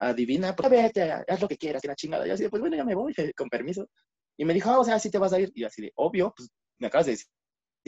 a 0.00 0.08
adivinar, 0.08 0.54
pues 0.54 0.70
vete, 0.70 1.10
haz 1.10 1.40
lo 1.40 1.48
que 1.48 1.56
quieras, 1.56 1.82
que 1.82 1.88
la 1.88 1.96
chingada. 1.96 2.26
Yo 2.26 2.34
así, 2.34 2.44
de, 2.44 2.50
pues 2.50 2.60
bueno, 2.60 2.76
ya 2.76 2.84
me 2.84 2.94
voy, 2.94 3.14
con 3.36 3.48
permiso. 3.48 3.88
Y 4.36 4.44
me 4.44 4.54
dijo, 4.54 4.70
ah, 4.70 4.80
o 4.80 4.84
sea, 4.84 4.98
sí 4.98 5.10
te 5.10 5.18
vas 5.18 5.32
a 5.32 5.40
ir. 5.40 5.50
Y 5.54 5.62
yo 5.62 5.66
así 5.66 5.82
de, 5.82 5.92
obvio, 5.96 6.32
pues 6.36 6.50
me 6.78 6.88
acabas 6.88 7.06
de 7.06 7.12
decir 7.12 7.28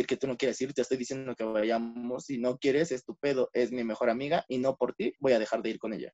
que 0.06 0.16
tú 0.16 0.26
no 0.26 0.36
quieres 0.36 0.60
ir, 0.60 0.72
te 0.74 0.82
estoy 0.82 0.96
diciendo 0.96 1.34
que 1.36 1.44
vayamos, 1.44 2.24
si 2.24 2.38
no 2.38 2.58
quieres, 2.58 2.90
es 2.90 3.04
tu 3.04 3.16
pedo, 3.16 3.48
es 3.52 3.70
mi 3.70 3.84
mejor 3.84 4.10
amiga 4.10 4.44
y 4.48 4.58
no 4.58 4.76
por 4.76 4.94
ti 4.94 5.14
voy 5.20 5.32
a 5.32 5.38
dejar 5.38 5.62
de 5.62 5.70
ir 5.70 5.78
con 5.78 5.92
ella. 5.92 6.12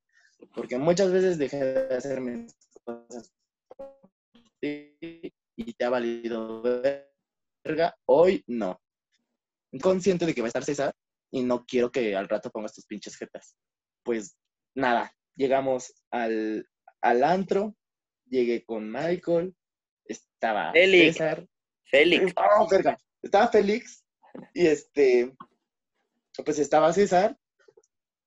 Porque 0.55 0.79
muchas 0.79 1.13
veces 1.13 1.39
dejé 1.39 1.65
de 1.65 1.95
hacer 1.95 2.21
mis 2.21 2.55
cosas 2.85 3.33
por 3.69 4.01
ti 4.61 5.33
y 5.57 5.73
te 5.75 5.85
ha 5.85 5.91
valido 5.91 6.63
verga, 6.63 7.97
hoy 8.07 8.43
no. 8.47 8.81
Consciente 9.81 10.27
de 10.27 10.35
que 10.35 10.41
va 10.41 10.47
a 10.47 10.49
estar 10.49 10.65
César 10.65 10.95
y 11.31 11.43
no 11.43 11.65
quiero 11.65 11.93
que 11.93 12.17
al 12.17 12.29
rato 12.29 12.51
pongas 12.51 12.75
tus 12.75 12.87
pinches 12.87 13.17
jetas. 13.17 13.57
Pues 14.03 14.37
nada, 14.75 15.13
llegamos 15.37 15.95
al, 16.11 16.67
al 17.03 17.25
antro, 17.25 17.77
llegué 18.27 18.65
con 18.65 18.91
Michael, 18.91 19.55
estaba 20.05 20.73
Félix. 20.73 21.17
César, 21.17 21.47
Félix. 21.85 22.33
Ah, 22.37 22.67
verga. 22.71 22.99
Estaba 23.23 23.49
Félix 23.49 24.05
y 24.55 24.67
este, 24.67 25.35
pues 26.45 26.59
estaba 26.59 26.93
César 26.93 27.39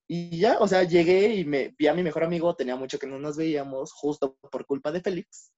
y 0.07 0.37
ya, 0.37 0.59
o 0.59 0.67
sea, 0.67 0.83
llegué 0.83 1.33
y 1.35 1.45
me 1.45 1.73
vi 1.77 1.87
a 1.87 1.93
mi 1.93 2.03
mejor 2.03 2.23
amigo, 2.23 2.55
tenía 2.55 2.75
mucho 2.75 2.99
que 2.99 3.07
no 3.07 3.19
nos 3.19 3.37
veíamos 3.37 3.91
justo 3.93 4.37
por 4.51 4.65
culpa 4.65 4.91
de 4.91 5.01
Félix. 5.01 5.51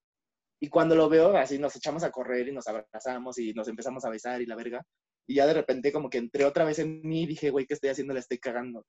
Y 0.60 0.68
cuando 0.68 0.94
lo 0.94 1.08
veo, 1.08 1.36
así 1.36 1.58
nos 1.58 1.76
echamos 1.76 2.02
a 2.04 2.10
correr 2.10 2.48
y 2.48 2.52
nos 2.52 2.66
abrazamos 2.66 3.38
y 3.38 3.52
nos 3.52 3.68
empezamos 3.68 4.04
a 4.04 4.10
besar 4.10 4.40
y 4.40 4.46
la 4.46 4.56
verga. 4.56 4.86
Y 5.26 5.34
ya 5.36 5.46
de 5.46 5.54
repente 5.54 5.92
como 5.92 6.08
que 6.08 6.18
entré 6.18 6.44
otra 6.44 6.64
vez 6.64 6.78
en 6.78 7.00
mí 7.02 7.22
y 7.22 7.26
dije, 7.26 7.50
güey, 7.50 7.66
¿qué 7.66 7.74
estoy 7.74 7.90
haciendo? 7.90 8.14
Le 8.14 8.20
estoy 8.20 8.38
cagando. 8.38 8.86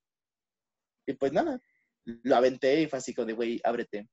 Y 1.06 1.14
pues 1.14 1.32
nada, 1.32 1.60
lo 2.04 2.36
aventé 2.36 2.80
y 2.82 2.86
fue 2.86 2.98
así 2.98 3.14
como 3.14 3.26
de, 3.26 3.32
güey, 3.32 3.60
ábrete. 3.64 4.08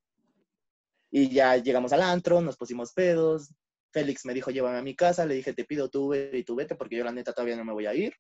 Y 1.12 1.30
ya 1.30 1.56
llegamos 1.58 1.94
al 1.94 2.02
antro, 2.02 2.42
nos 2.42 2.58
pusimos 2.58 2.94
pedos. 2.94 3.54
Félix 3.92 4.26
me 4.26 4.34
dijo, 4.34 4.52
llévame 4.52 4.78
a 4.78 4.82
mi 4.82 4.96
casa. 4.96 5.26
Le 5.26 5.36
dije, 5.36 5.54
te 5.54 5.66
pido 5.66 5.90
tú 5.90 6.14
y 6.14 6.44
tú 6.44 6.56
vete 6.56 6.76
porque 6.76 6.98
yo 6.98 7.04
la 7.04 7.12
neta 7.12 7.32
todavía 7.32 7.56
no 7.56 7.64
me 7.66 7.74
voy 7.74 7.86
a 7.86 7.94
ir. 7.94 8.14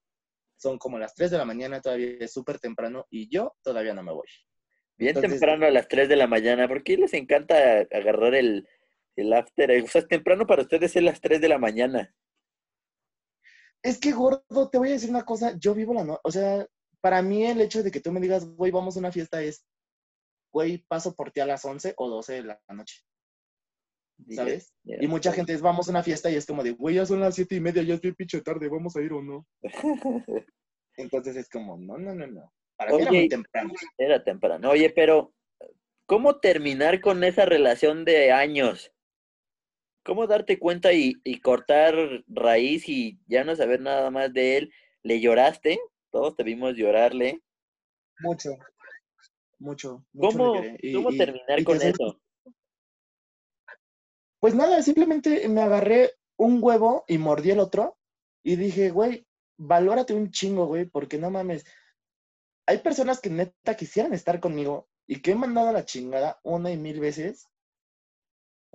Son 0.58 0.78
como 0.78 0.98
las 0.98 1.14
3 1.16 1.32
de 1.32 1.38
la 1.38 1.46
mañana, 1.46 1.82
todavía 1.82 2.16
es 2.20 2.32
súper 2.32 2.60
temprano 2.60 3.06
y 3.10 3.28
yo 3.28 3.54
todavía 3.62 3.94
no 3.94 4.04
me 4.04 4.14
voy. 4.14 4.28
Bien 4.98 5.10
Entonces- 5.10 5.32
temprano 5.32 5.66
a 5.66 5.72
las 5.72 5.88
3 5.90 6.08
de 6.08 6.16
la 6.16 6.28
mañana. 6.28 6.68
¿Por 6.68 6.84
qué 6.84 6.96
les 6.96 7.14
encanta 7.14 7.80
agarrar 7.92 8.36
el, 8.36 8.66
el 9.18 9.34
after? 9.34 9.72
O 9.84 9.88
sea, 9.88 10.02
es 10.02 10.08
temprano 10.08 10.48
para 10.48 10.62
ustedes 10.62 10.96
es 10.96 11.04
las 11.04 11.20
3 11.20 11.42
de 11.42 11.50
la 11.50 11.58
mañana. 11.58 12.14
Es 13.86 14.00
que, 14.00 14.14
gordo, 14.14 14.70
te 14.72 14.80
voy 14.80 14.90
a 14.90 14.94
decir 14.94 15.12
una 15.12 15.26
cosa, 15.26 15.56
yo 15.60 15.76
vivo 15.76 15.94
la 15.94 16.04
noche, 16.04 16.22
o 16.24 16.32
sea, 16.32 16.66
para 17.02 17.22
mí 17.22 17.46
el 17.46 17.62
hecho 17.62 17.84
de 17.84 17.92
que 17.92 18.00
tú 18.00 18.12
me 18.12 18.20
digas, 18.20 18.44
güey, 18.44 18.72
vamos 18.72 18.96
a 18.96 19.00
una 19.00 19.12
fiesta 19.12 19.44
es, 19.44 19.64
güey, 20.52 20.80
paso 20.88 21.14
por 21.14 21.32
ti 21.32 21.40
a 21.40 21.46
las 21.46 21.64
11 21.64 21.94
o 21.98 22.10
12 22.10 22.34
de 22.34 22.44
la 22.46 22.60
noche, 22.70 23.04
¿sabes? 24.32 24.74
Y 24.84 25.06
mucha 25.06 25.32
gente 25.32 25.54
es, 25.54 25.62
vamos 25.62 25.88
a 25.88 25.92
una 25.92 26.02
fiesta 26.02 26.32
y 26.32 26.36
es 26.36 26.48
como 26.48 26.64
de, 26.64 26.72
güey, 26.72 26.96
ya 26.96 27.06
son 27.06 27.20
las 27.20 27.36
siete 27.36 27.54
y 27.54 27.60
media, 27.60 27.84
ya 27.84 27.94
es 27.94 28.02
bien 28.02 28.16
pinche 28.16 28.42
tarde, 28.42 28.70
¿vamos 28.70 28.96
a 28.96 29.02
ir 29.02 29.14
o 29.14 29.22
no? 29.22 29.46
Entonces 30.98 31.36
es 31.36 31.48
como, 31.48 31.78
no, 31.78 32.00
no, 32.00 32.16
no, 32.16 32.26
no. 32.26 32.52
Para 32.78 32.92
mí 32.92 33.02
era 33.04 33.12
Oye, 33.12 33.20
muy 33.20 33.30
temprano. 33.30 33.74
Era 34.00 34.24
temprano. 34.24 34.72
Oye, 34.72 34.90
pero 34.90 35.32
¿cómo 36.08 36.40
terminar 36.40 37.02
con 37.02 37.24
esa 37.24 37.46
relación 37.46 38.04
de 38.04 38.32
años? 38.32 38.92
¿Cómo 40.06 40.28
darte 40.28 40.60
cuenta 40.60 40.94
y, 40.94 41.16
y 41.24 41.40
cortar 41.42 41.96
raíz 42.28 42.88
y 42.88 43.20
ya 43.26 43.44
no 43.44 43.56
saber 43.56 43.82
nada 43.82 44.12
más 44.12 44.32
de 44.32 44.58
él? 44.58 44.74
¿Le 45.02 45.20
lloraste? 45.20 45.80
Todos 46.12 46.36
te 46.36 46.44
vimos 46.44 46.76
llorarle. 46.76 47.42
Mucho, 48.20 48.52
mucho, 49.58 50.06
mucho 50.14 50.38
¿Cómo. 50.38 50.64
Y- 50.80 50.94
cómo 50.94 51.10
y- 51.10 51.18
terminar 51.18 51.64
con 51.64 51.82
eso? 51.82 52.22
Pues 54.40 54.54
nada, 54.54 54.84
simplemente 54.84 55.50
me 55.50 55.62
agarré 55.62 56.12
un 56.38 56.60
huevo 56.62 57.04
y 57.08 57.18
mordí 57.18 57.50
el 57.50 57.60
otro 57.60 57.98
y 58.44 58.58
dije, 58.58 58.92
güey, 58.92 59.26
valórate 59.58 60.14
un 60.14 60.30
chingo, 60.30 60.68
güey, 60.68 60.86
porque 60.86 61.18
no 61.18 61.32
mames. 61.32 61.66
Hay 62.68 62.78
personas 62.78 63.20
que 63.20 63.32
neta 63.32 63.76
quisieran 63.76 64.14
estar 64.14 64.40
conmigo 64.40 64.88
y 65.08 65.24
que 65.24 65.32
he 65.32 65.36
mandado 65.36 65.70
a 65.70 65.74
la 65.74 65.86
chingada 65.86 66.40
una 66.44 66.72
y 66.72 66.78
mil 66.78 67.00
veces 67.00 67.48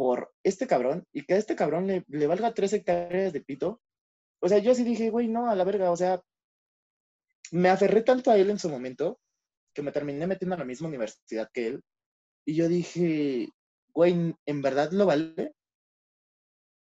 por 0.00 0.32
este 0.42 0.66
cabrón 0.66 1.04
y 1.12 1.26
que 1.26 1.34
a 1.34 1.36
este 1.36 1.54
cabrón 1.54 1.86
le, 1.86 2.06
le 2.08 2.26
valga 2.26 2.54
tres 2.54 2.72
hectáreas 2.72 3.34
de 3.34 3.42
pito. 3.42 3.82
O 4.40 4.48
sea, 4.48 4.56
yo 4.56 4.74
sí 4.74 4.82
dije, 4.82 5.10
güey, 5.10 5.28
no, 5.28 5.50
a 5.50 5.54
la 5.54 5.62
verga, 5.62 5.90
o 5.90 5.96
sea, 5.96 6.22
me 7.50 7.68
aferré 7.68 8.00
tanto 8.00 8.30
a 8.30 8.38
él 8.38 8.48
en 8.48 8.58
su 8.58 8.70
momento 8.70 9.20
que 9.74 9.82
me 9.82 9.92
terminé 9.92 10.26
metiendo 10.26 10.54
a 10.54 10.58
la 10.58 10.64
misma 10.64 10.88
universidad 10.88 11.50
que 11.52 11.66
él. 11.66 11.82
Y 12.46 12.54
yo 12.54 12.66
dije, 12.66 13.50
güey, 13.92 14.34
¿en 14.46 14.62
verdad 14.62 14.90
lo 14.90 15.04
vale? 15.04 15.52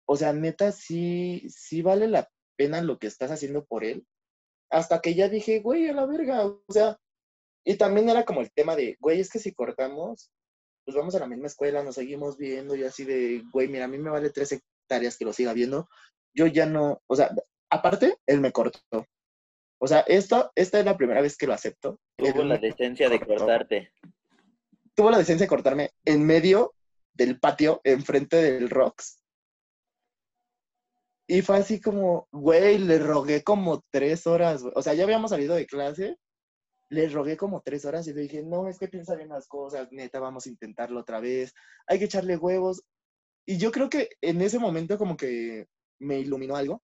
O 0.09 0.16
sea, 0.16 0.33
neta, 0.33 0.73
sí, 0.73 1.47
sí 1.49 1.83
vale 1.83 2.09
la 2.09 2.29
pena 2.57 2.83
lo 2.83 2.99
que 2.99 3.07
estás 3.07 3.31
haciendo 3.31 3.64
por 3.66 3.85
él. 3.85 4.05
Hasta 4.69 5.01
que 5.01 5.14
ya 5.14 5.29
dije, 5.29 5.61
güey, 5.61 5.88
a 5.88 5.92
la 5.92 6.07
verga, 6.07 6.45
o 6.45 6.61
sea, 6.71 6.99
y 7.64 7.77
también 7.77 8.09
era 8.09 8.25
como 8.25 8.40
el 8.40 8.51
tema 8.51 8.75
de, 8.75 8.97
güey, 8.99 9.21
es 9.21 9.31
que 9.31 9.38
si 9.38 9.55
cortamos, 9.55 10.33
pues 10.87 10.96
vamos 10.96 11.16
a 11.16 11.18
la 11.18 11.27
misma 11.27 11.49
escuela, 11.49 11.83
nos 11.83 11.96
seguimos 11.96 12.38
viendo 12.38 12.77
y 12.77 12.85
así 12.85 13.05
de, 13.05 13.42
güey, 13.53 13.66
mira, 13.66 13.87
a 13.87 13.88
mí 13.88 13.99
me 13.99 14.09
vale 14.09 14.31
tres 14.31 14.53
hectáreas 14.53 15.18
que 15.18 15.25
lo 15.25 15.33
siga 15.33 15.53
viendo. 15.53 15.88
Yo 16.33 16.46
ya 16.46 16.64
no, 16.64 17.03
o 17.09 17.16
sea, 17.16 17.35
aparte, 17.70 18.18
él 18.25 18.40
me 18.40 18.53
cortó. 18.53 19.05
O 19.79 19.88
sea, 19.88 20.01
esto, 20.07 20.53
esta 20.55 20.79
es 20.79 20.85
la 20.85 20.96
primera 20.96 21.20
vez 21.20 21.37
que 21.37 21.49
lo 21.49 21.55
acepto. 21.55 21.99
Tuvo 22.16 22.42
Él 22.42 22.49
la 22.49 22.59
decencia 22.59 23.09
de 23.09 23.18
cortarte. 23.18 23.92
tuvo 24.94 25.11
la 25.11 25.18
decencia 25.18 25.44
de 25.44 25.49
cortarme 25.49 25.90
en 26.05 26.25
medio 26.25 26.72
del 27.12 27.40
patio, 27.40 27.81
enfrente 27.83 28.37
del 28.37 28.70
Rocks. 28.70 29.20
Y 31.29 31.42
fue 31.42 31.57
así 31.57 31.81
como, 31.81 32.29
güey, 32.31 32.79
le 32.79 33.01
rogué 33.01 33.42
como 33.42 33.83
tres 33.90 34.29
horas. 34.29 34.62
güey. 34.62 34.72
O 34.77 34.83
sea, 34.83 34.94
ya 34.94 35.03
habíamos 35.03 35.31
salido 35.31 35.57
de 35.57 35.66
clase. 35.66 36.16
Le 36.88 37.09
rogué 37.09 37.37
como 37.37 37.62
tres 37.62 37.85
horas 37.85 38.07
y 38.07 38.12
le 38.14 38.22
dije, 38.22 38.42
no, 38.42 38.68
es 38.68 38.79
que 38.79 38.88
piensa 38.88 39.16
bien 39.16 39.29
las 39.31 39.49
cosas, 39.49 39.88
neta, 39.90 40.20
vamos 40.20 40.46
a 40.46 40.49
intentarlo 40.51 41.01
otra 41.01 41.18
vez. 41.20 41.53
Hay 41.87 41.99
que 41.99 42.05
echarle 42.05 42.37
huevos. 42.37 42.83
Y 43.44 43.59
yo 43.59 43.70
creo 43.72 43.88
que 43.88 44.11
en 44.20 44.40
ese 44.40 44.59
momento 44.59 44.96
como 44.99 45.16
que 45.16 45.66
me 46.01 46.18
iluminó 46.20 46.57
algo. 46.57 46.83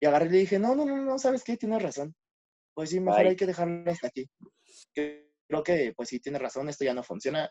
Y 0.00 0.06
agarré 0.06 0.26
y 0.26 0.30
le 0.30 0.38
dije, 0.38 0.58
no, 0.58 0.74
no, 0.74 0.84
no, 0.84 0.96
no, 0.96 1.18
¿sabes 1.18 1.44
qué? 1.44 1.56
Tienes 1.56 1.82
razón. 1.82 2.14
Pues 2.74 2.90
sí, 2.90 3.00
mejor 3.00 3.26
hay 3.26 3.36
que 3.36 3.46
dejarlo 3.46 3.90
hasta 3.90 4.08
aquí. 4.08 4.28
Creo 4.94 5.62
que, 5.64 5.92
pues 5.96 6.08
sí, 6.08 6.20
tienes 6.20 6.42
razón, 6.42 6.68
esto 6.68 6.84
ya 6.84 6.92
no 6.92 7.02
funciona. 7.02 7.50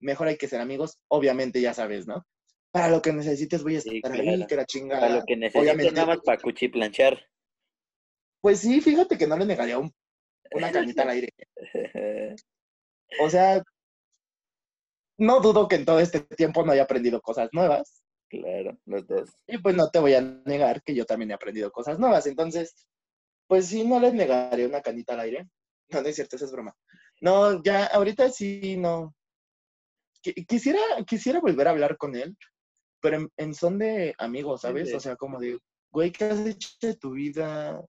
Mejor 0.00 0.28
hay 0.28 0.36
que 0.36 0.48
ser 0.48 0.60
amigos, 0.60 0.98
obviamente, 1.08 1.60
ya 1.60 1.72
sabes, 1.74 2.06
¿no? 2.06 2.26
Para 2.72 2.88
lo 2.88 3.00
que 3.00 3.12
necesites 3.12 3.62
voy 3.62 3.76
a 3.76 3.78
estar 3.78 3.92
Sí, 3.92 4.00
ahí, 4.04 4.26
claro. 4.26 4.46
que 4.48 4.56
la 4.56 4.64
chingada. 4.66 5.00
Para 5.00 5.14
lo 5.16 5.24
que 5.24 5.36
necesites 5.36 5.92
nada 5.92 6.06
más 6.06 6.18
para 6.24 6.40
cuchiplanchar. 6.40 7.24
Pues 8.40 8.60
sí, 8.60 8.80
fíjate 8.80 9.16
que 9.16 9.26
no 9.26 9.36
le 9.36 9.46
negaría 9.46 9.78
un- 9.78 9.94
una 10.52 10.72
canita 10.72 11.02
al 11.02 11.10
aire. 11.10 11.32
O 13.20 13.30
sea, 13.30 13.62
no 15.18 15.40
dudo 15.40 15.68
que 15.68 15.76
en 15.76 15.84
todo 15.84 16.00
este 16.00 16.20
tiempo 16.20 16.64
no 16.64 16.72
haya 16.72 16.82
aprendido 16.84 17.20
cosas 17.20 17.48
nuevas. 17.52 18.02
claro, 18.28 18.76
los 18.86 19.06
dos. 19.06 19.30
Y 19.46 19.58
pues 19.58 19.76
no 19.76 19.88
te 19.90 19.98
voy 20.00 20.14
a 20.14 20.20
negar 20.20 20.82
que 20.82 20.94
yo 20.94 21.04
también 21.04 21.30
he 21.30 21.34
aprendido 21.34 21.70
cosas 21.70 21.98
nuevas. 21.98 22.26
Entonces, 22.26 22.86
pues 23.46 23.66
sí, 23.66 23.84
no 23.84 24.00
les 24.00 24.14
negaré 24.14 24.66
una 24.66 24.80
canita 24.82 25.14
al 25.14 25.20
aire. 25.20 25.48
No, 25.90 26.00
no 26.02 26.08
es 26.08 26.16
cierto, 26.16 26.36
eso 26.36 26.46
es 26.46 26.52
broma. 26.52 26.74
No, 27.20 27.62
ya, 27.62 27.86
ahorita 27.86 28.28
sí, 28.30 28.76
no. 28.76 29.14
Qui- 30.22 30.46
Quisiera, 30.46 30.80
quisiera 31.06 31.40
volver 31.40 31.68
a 31.68 31.70
hablar 31.70 31.96
con 31.96 32.16
él, 32.16 32.36
pero 33.00 33.16
en, 33.18 33.30
en 33.36 33.54
son 33.54 33.78
de 33.78 34.14
amigos, 34.18 34.62
¿sabes? 34.62 34.88
Sí. 34.88 34.94
O 34.94 35.00
sea, 35.00 35.14
como 35.16 35.38
de, 35.38 35.58
güey, 35.92 36.10
¿qué 36.10 36.24
has 36.24 36.40
hecho 36.46 36.70
de 36.80 36.96
tu 36.96 37.12
vida? 37.12 37.80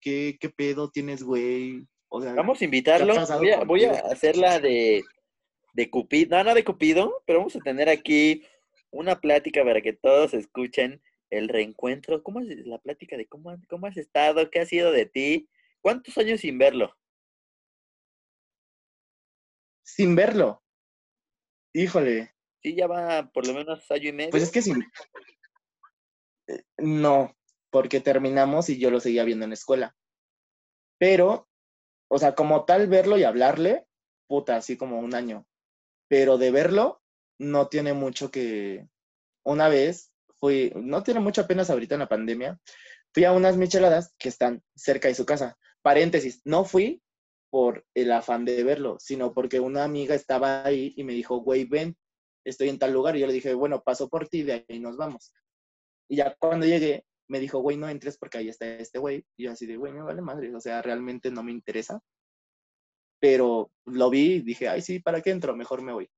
¿Qué, 0.00 0.36
qué 0.40 0.48
pedo 0.50 0.90
tienes, 0.90 1.22
güey? 1.22 1.86
O 2.08 2.20
sea, 2.22 2.34
Vamos 2.34 2.60
a 2.60 2.64
invitarlo. 2.64 3.06
¿Qué 3.12 3.18
ha 3.18 3.22
pasado 3.22 3.40
Voy 3.40 3.50
a, 3.50 3.64
voy 3.64 3.84
a 3.84 3.88
contigo? 3.90 4.12
hacerla 4.12 4.58
de, 4.60 5.02
de 5.74 5.90
Cupido. 5.90 6.36
No, 6.38 6.44
no 6.44 6.54
de 6.54 6.64
Cupido, 6.64 7.22
pero 7.26 7.38
vamos 7.40 7.54
a 7.56 7.60
tener 7.60 7.88
aquí 7.88 8.42
una 8.90 9.20
plática 9.20 9.62
para 9.64 9.80
que 9.80 9.92
todos 9.92 10.34
escuchen 10.34 11.02
el 11.30 11.48
reencuentro. 11.48 12.22
¿Cómo 12.22 12.40
es 12.40 12.48
la 12.66 12.78
plática 12.78 13.16
de 13.16 13.26
cómo, 13.26 13.56
cómo 13.68 13.86
has 13.86 13.96
estado? 13.96 14.50
¿Qué 14.50 14.60
ha 14.60 14.66
sido 14.66 14.90
de 14.90 15.06
ti? 15.06 15.48
¿Cuántos 15.80 16.16
años 16.18 16.40
sin 16.40 16.58
verlo? 16.58 16.96
sin 19.82 20.14
verlo. 20.14 20.62
Híjole, 21.74 22.32
Sí, 22.62 22.74
ya 22.74 22.86
va 22.86 23.30
por 23.32 23.46
lo 23.46 23.54
menos 23.54 23.90
año 23.90 24.10
y 24.10 24.12
medio. 24.12 24.30
pues 24.30 24.42
es 24.42 24.50
que 24.52 24.60
sin... 24.62 24.82
eh, 26.46 26.62
No, 26.78 27.34
porque 27.70 28.00
terminamos 28.00 28.68
y 28.68 28.78
yo 28.78 28.90
lo 28.90 29.00
seguía 29.00 29.24
viendo 29.24 29.44
en 29.44 29.50
la 29.50 29.54
escuela. 29.54 29.96
Pero, 31.00 31.48
o 32.10 32.18
sea, 32.18 32.34
como 32.34 32.66
tal 32.66 32.86
verlo 32.86 33.16
y 33.16 33.24
hablarle, 33.24 33.86
puta, 34.28 34.56
así 34.56 34.76
como 34.76 34.98
un 35.00 35.14
año. 35.14 35.46
Pero 36.08 36.36
de 36.36 36.50
verlo, 36.50 37.02
no 37.38 37.68
tiene 37.68 37.94
mucho 37.94 38.30
que... 38.30 38.86
Una 39.42 39.68
vez 39.68 40.12
fui, 40.38 40.72
no 40.76 41.02
tiene 41.02 41.20
mucho 41.20 41.40
apenas 41.40 41.70
ahorita 41.70 41.94
en 41.94 42.00
la 42.00 42.08
pandemia, 42.08 42.60
fui 43.14 43.24
a 43.24 43.32
unas 43.32 43.56
micheladas 43.56 44.14
que 44.18 44.28
están 44.28 44.62
cerca 44.76 45.08
de 45.08 45.14
su 45.14 45.24
casa. 45.24 45.56
Paréntesis, 45.80 46.42
no 46.44 46.66
fui 46.66 47.02
por 47.48 47.86
el 47.94 48.12
afán 48.12 48.44
de 48.44 48.62
verlo, 48.62 48.98
sino 49.00 49.32
porque 49.32 49.58
una 49.58 49.82
amiga 49.84 50.14
estaba 50.14 50.64
ahí 50.66 50.92
y 50.96 51.04
me 51.04 51.14
dijo, 51.14 51.38
güey, 51.38 51.64
ven, 51.64 51.96
estoy 52.44 52.68
en 52.68 52.78
tal 52.78 52.92
lugar. 52.92 53.16
Y 53.16 53.20
yo 53.20 53.26
le 53.26 53.32
dije, 53.32 53.54
bueno, 53.54 53.82
paso 53.82 54.10
por 54.10 54.28
ti, 54.28 54.42
de 54.42 54.66
ahí 54.68 54.78
nos 54.78 54.98
vamos. 54.98 55.32
Y 56.08 56.16
ya 56.16 56.36
cuando 56.38 56.66
llegué, 56.66 57.06
me 57.30 57.38
dijo, 57.38 57.60
güey, 57.60 57.76
no 57.76 57.88
entres 57.88 58.18
porque 58.18 58.38
ahí 58.38 58.48
está 58.48 58.66
este 58.66 58.98
güey. 58.98 59.24
Y 59.36 59.44
yo 59.44 59.52
así 59.52 59.64
de, 59.64 59.76
güey, 59.76 59.92
me 59.92 60.02
vale 60.02 60.20
madre, 60.20 60.52
o 60.54 60.60
sea, 60.60 60.82
realmente 60.82 61.30
no 61.30 61.44
me 61.44 61.52
interesa. 61.52 62.02
Pero 63.20 63.70
lo 63.84 64.10
vi 64.10 64.34
y 64.34 64.40
dije, 64.40 64.68
ay, 64.68 64.82
sí, 64.82 64.98
¿para 64.98 65.20
qué 65.20 65.30
entro? 65.30 65.54
Mejor 65.54 65.80
me 65.80 65.92
voy. 65.92 66.10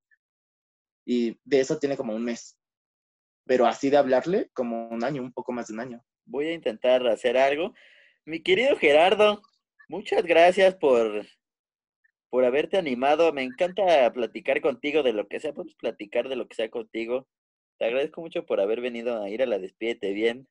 Y 1.05 1.39
de 1.45 1.61
eso 1.61 1.79
tiene 1.79 1.99
como 1.99 2.15
un 2.15 2.25
mes. 2.25 2.59
Pero 3.45 3.67
así 3.67 3.91
de 3.91 3.99
hablarle, 3.99 4.49
como 4.55 4.89
un 4.89 5.05
año, 5.05 5.21
un 5.21 5.35
poco 5.35 5.53
más 5.53 5.69
de 5.69 5.75
un 5.75 5.81
año. 5.81 6.03
Voy 6.25 6.47
a 6.47 6.55
intentar 6.55 7.07
hacer 7.07 7.37
algo. 7.37 7.75
Mi 8.25 8.43
querido 8.43 8.75
Gerardo, 8.79 9.43
muchas 9.89 10.25
gracias 10.25 10.77
por, 10.77 11.27
por 12.31 12.47
haberte 12.47 12.79
animado. 12.79 13.35
Me 13.35 13.43
encanta 13.43 14.11
platicar 14.15 14.63
contigo 14.63 15.03
de 15.03 15.13
lo 15.13 15.29
que 15.29 15.41
sea. 15.41 15.53
Podemos 15.53 15.75
platicar 15.75 16.31
de 16.31 16.37
lo 16.37 16.49
que 16.49 16.55
sea 16.55 16.71
contigo. 16.71 17.29
Te 17.79 17.85
agradezco 17.85 18.23
mucho 18.23 18.47
por 18.47 18.61
haber 18.61 18.81
venido 18.81 19.23
a 19.23 19.29
ir 19.29 19.43
a 19.43 19.47
la 19.47 19.59
despídete 19.59 20.15
bien. 20.15 20.49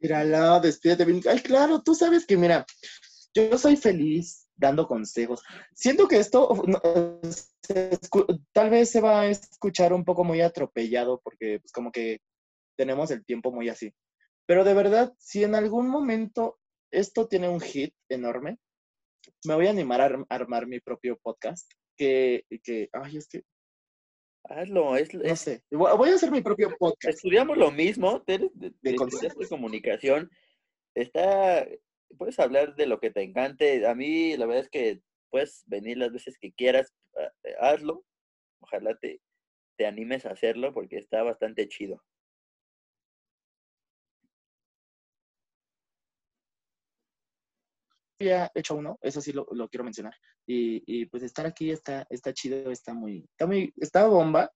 Mírala, 0.00 0.60
despídete 0.60 1.04
bien. 1.04 1.20
Ay, 1.28 1.40
claro, 1.40 1.82
tú 1.82 1.94
sabes 1.94 2.26
que, 2.26 2.36
mira, 2.36 2.66
yo 3.34 3.56
soy 3.58 3.76
feliz 3.76 4.48
dando 4.56 4.86
consejos. 4.86 5.42
Siento 5.74 6.06
que 6.06 6.18
esto 6.18 6.48
tal 8.52 8.70
vez 8.70 8.90
se 8.90 9.00
va 9.00 9.22
a 9.22 9.26
escuchar 9.26 9.92
un 9.92 10.04
poco 10.04 10.24
muy 10.24 10.40
atropellado 10.40 11.20
porque 11.24 11.58
pues 11.60 11.72
como 11.72 11.90
que 11.90 12.20
tenemos 12.76 13.10
el 13.10 13.24
tiempo 13.24 13.50
muy 13.50 13.68
así. 13.68 13.92
Pero 14.46 14.64
de 14.64 14.74
verdad, 14.74 15.14
si 15.18 15.42
en 15.42 15.54
algún 15.54 15.88
momento 15.88 16.58
esto 16.92 17.26
tiene 17.26 17.48
un 17.48 17.60
hit 17.60 17.94
enorme, 18.08 18.58
me 19.46 19.54
voy 19.54 19.66
a 19.66 19.70
animar 19.70 20.00
a 20.00 20.04
arm- 20.06 20.26
armar 20.28 20.66
mi 20.66 20.80
propio 20.80 21.18
podcast. 21.22 21.70
Que, 21.96 22.44
que, 22.64 22.88
ay, 22.92 23.16
es 23.18 23.28
que, 23.28 23.42
Hazlo, 24.44 24.96
es, 24.96 25.14
no 25.14 25.22
es- 25.22 25.40
sé, 25.40 25.62
voy 25.70 26.10
a 26.10 26.14
hacer 26.14 26.30
mi 26.30 26.42
propio 26.42 26.74
podcast. 26.78 27.16
estudiamos 27.16 27.56
lo 27.56 27.70
mismo, 27.70 28.22
tú 28.22 28.32
eres 28.32 28.50
de, 28.54 28.72
De 28.82 28.94
comunicación. 29.48 30.30
Está, 30.94 31.66
puedes 32.18 32.38
hablar 32.38 32.74
de 32.76 32.86
lo 32.86 33.00
que 33.00 33.10
te 33.10 33.22
encante. 33.22 33.86
A 33.86 33.94
mí, 33.94 34.36
la 34.36 34.46
verdad 34.46 34.64
es 34.64 34.70
que 34.70 35.00
puedes 35.30 35.64
venir 35.66 35.98
las 35.98 36.12
veces 36.12 36.36
que 36.38 36.52
quieras, 36.52 36.92
eh, 37.44 37.54
hazlo. 37.58 38.04
Ojalá 38.60 38.96
te, 38.98 39.20
te 39.76 39.86
animes 39.86 40.26
a 40.26 40.30
hacerlo 40.30 40.72
porque 40.72 40.98
está 40.98 41.22
bastante 41.22 41.66
chido. 41.68 42.02
Había 48.28 48.50
hecho 48.54 48.74
uno, 48.74 48.98
eso 49.02 49.20
sí 49.20 49.32
lo, 49.32 49.46
lo 49.52 49.68
quiero 49.68 49.84
mencionar. 49.84 50.14
Y, 50.46 50.82
y, 50.86 51.06
pues 51.06 51.22
estar 51.22 51.46
aquí 51.46 51.70
está, 51.70 52.06
está 52.10 52.32
chido, 52.32 52.70
está 52.70 52.94
muy, 52.94 53.24
está 53.30 53.46
muy, 53.46 53.72
está 53.76 54.06
bomba. 54.06 54.50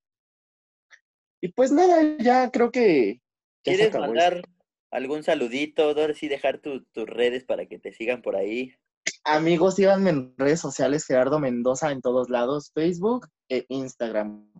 Y 1.40 1.48
pues 1.52 1.70
nada, 1.70 2.16
ya 2.18 2.50
creo 2.50 2.70
que 2.70 3.20
ya 3.64 3.74
¿Quieres 3.74 3.94
mandar 3.94 4.42
algún 4.90 5.22
saludito? 5.22 5.94
Sí 6.14 6.28
dejar 6.28 6.58
tu- 6.60 6.84
tus 6.86 7.06
redes 7.06 7.44
para 7.44 7.66
que 7.66 7.78
te 7.78 7.92
sigan 7.92 8.22
por 8.22 8.36
ahí. 8.36 8.74
Amigos, 9.24 9.76
síganme 9.76 10.10
en 10.10 10.34
redes 10.36 10.60
sociales, 10.60 11.06
Gerardo 11.06 11.38
Mendoza 11.38 11.92
en 11.92 12.00
todos 12.00 12.28
lados, 12.28 12.72
Facebook 12.74 13.28
e 13.48 13.64
Instagram. 13.68 14.50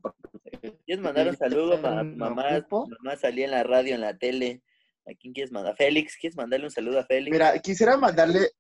¿Quieres 0.84 1.02
mandar 1.02 1.28
un 1.28 1.36
saludo 1.36 1.74
a 1.74 2.02
No 2.02 2.16
mamá? 2.16 2.66
mamá 2.70 3.16
salía 3.16 3.46
en 3.46 3.50
la 3.50 3.62
radio, 3.62 3.94
en 3.94 4.00
la 4.00 4.16
tele. 4.16 4.62
¿A 5.06 5.14
quién 5.14 5.32
quieres 5.32 5.50
mandar? 5.52 5.74
Félix, 5.74 6.16
¿quieres 6.16 6.36
mandarle 6.36 6.66
un 6.66 6.70
saludo 6.70 7.00
a 7.00 7.04
Félix? 7.06 7.32
Mira, 7.32 7.58
quisiera 7.60 7.96
mandarle, 7.96 8.50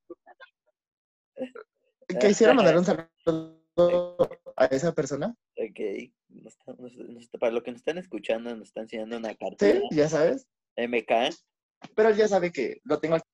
quisiera 2.20 2.54
mandar 2.54 2.76
un 2.78 2.84
saludo 2.84 4.16
a 4.56 4.64
esa 4.66 4.92
persona. 4.94 5.34
Ok. 5.56 6.10
Nos 6.28 6.52
está- 6.54 6.72
nos- 6.74 6.96
nos 6.96 7.22
está- 7.24 7.38
para 7.38 7.52
lo 7.52 7.62
que 7.62 7.70
nos 7.70 7.80
están 7.80 7.98
escuchando, 7.98 8.54
nos 8.56 8.68
están 8.68 8.84
enseñando 8.84 9.16
una 9.16 9.30
Sí, 9.30 9.36
cartera 9.38 9.80
ya 9.90 10.08
sabes. 10.08 10.46
MK. 10.76 11.30
Pero 11.94 12.08
él 12.08 12.16
ya 12.16 12.28
sabe 12.28 12.52
que 12.52 12.80
lo 12.84 12.98
tengo 13.00 13.16
aquí. 13.16 13.28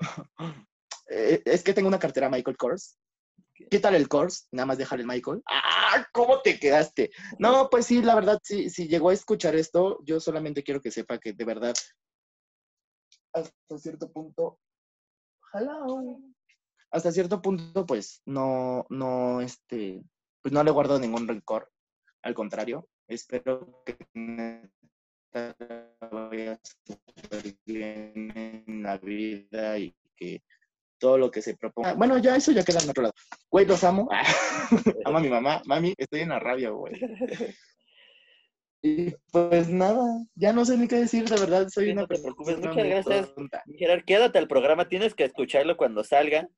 Eh, 1.12 1.42
Es 1.44 1.64
que 1.64 1.74
tengo 1.74 1.88
una 1.88 1.98
cartera 1.98 2.30
Michael 2.30 2.56
Kors. 2.56 2.96
Quítale 3.68 3.96
el 3.96 4.08
Kors, 4.08 4.46
nada 4.52 4.64
más 4.66 4.78
dejar 4.78 5.00
el 5.00 5.06
Michael. 5.08 5.42
¡Ah! 5.44 6.06
¿Cómo 6.12 6.40
te 6.40 6.56
quedaste? 6.60 7.10
No, 7.40 7.68
pues 7.68 7.86
sí, 7.86 8.00
la 8.00 8.14
verdad, 8.14 8.38
sí, 8.44 8.70
si 8.70 8.86
llegó 8.86 9.10
a 9.10 9.12
escuchar 9.14 9.56
esto, 9.56 9.98
yo 10.04 10.20
solamente 10.20 10.62
quiero 10.62 10.80
que 10.80 10.92
sepa 10.92 11.18
que 11.18 11.32
de 11.32 11.44
verdad, 11.44 11.74
hasta 13.32 13.78
cierto 13.78 14.10
punto, 14.12 14.60
hello. 15.52 16.20
Hasta 16.90 17.12
cierto 17.12 17.40
punto, 17.40 17.86
pues, 17.86 18.22
no, 18.26 18.84
no, 18.88 19.40
este, 19.40 20.02
pues 20.42 20.52
no 20.52 20.64
le 20.64 20.70
guardo 20.70 20.98
ningún 20.98 21.28
rencor. 21.28 21.70
Al 22.22 22.34
contrario, 22.34 22.88
espero 23.06 23.82
que 23.84 23.96
vaya 25.32 26.60
bien 27.64 28.32
en 28.66 28.82
la 28.82 28.98
vida 28.98 29.78
y 29.78 29.94
que 30.16 30.42
todo 30.98 31.16
lo 31.16 31.30
que 31.30 31.42
se 31.42 31.56
proponga. 31.56 31.94
Bueno, 31.94 32.18
ya 32.18 32.36
eso 32.36 32.52
ya 32.52 32.64
queda 32.64 32.80
en 32.80 32.90
otro 32.90 33.04
lado. 33.04 33.14
Güey, 33.50 33.66
los 33.66 33.82
amo. 33.84 34.08
amo 35.04 35.18
a 35.18 35.20
mi 35.20 35.28
mamá. 35.28 35.62
Mami, 35.66 35.94
estoy 35.96 36.20
en 36.20 36.28
la 36.30 36.38
rabia, 36.38 36.70
güey. 36.70 36.94
Y 38.82 39.14
pues 39.30 39.68
nada, 39.68 40.24
ya 40.34 40.52
no 40.52 40.64
sé 40.64 40.78
ni 40.78 40.88
qué 40.88 40.96
decir, 40.96 41.28
de 41.28 41.38
verdad, 41.38 41.68
soy 41.68 41.86
Sí, 41.86 41.90
una 41.90 42.02
no 42.02 42.08
persona 42.08 42.34
muchas 42.38 42.74
gracias. 42.76 43.34
Gerard, 43.76 44.04
quédate 44.04 44.38
al 44.38 44.48
programa. 44.48 44.88
Tienes 44.88 45.14
que 45.14 45.24
escucharlo 45.24 45.76
cuando 45.76 46.02
salga 46.02 46.48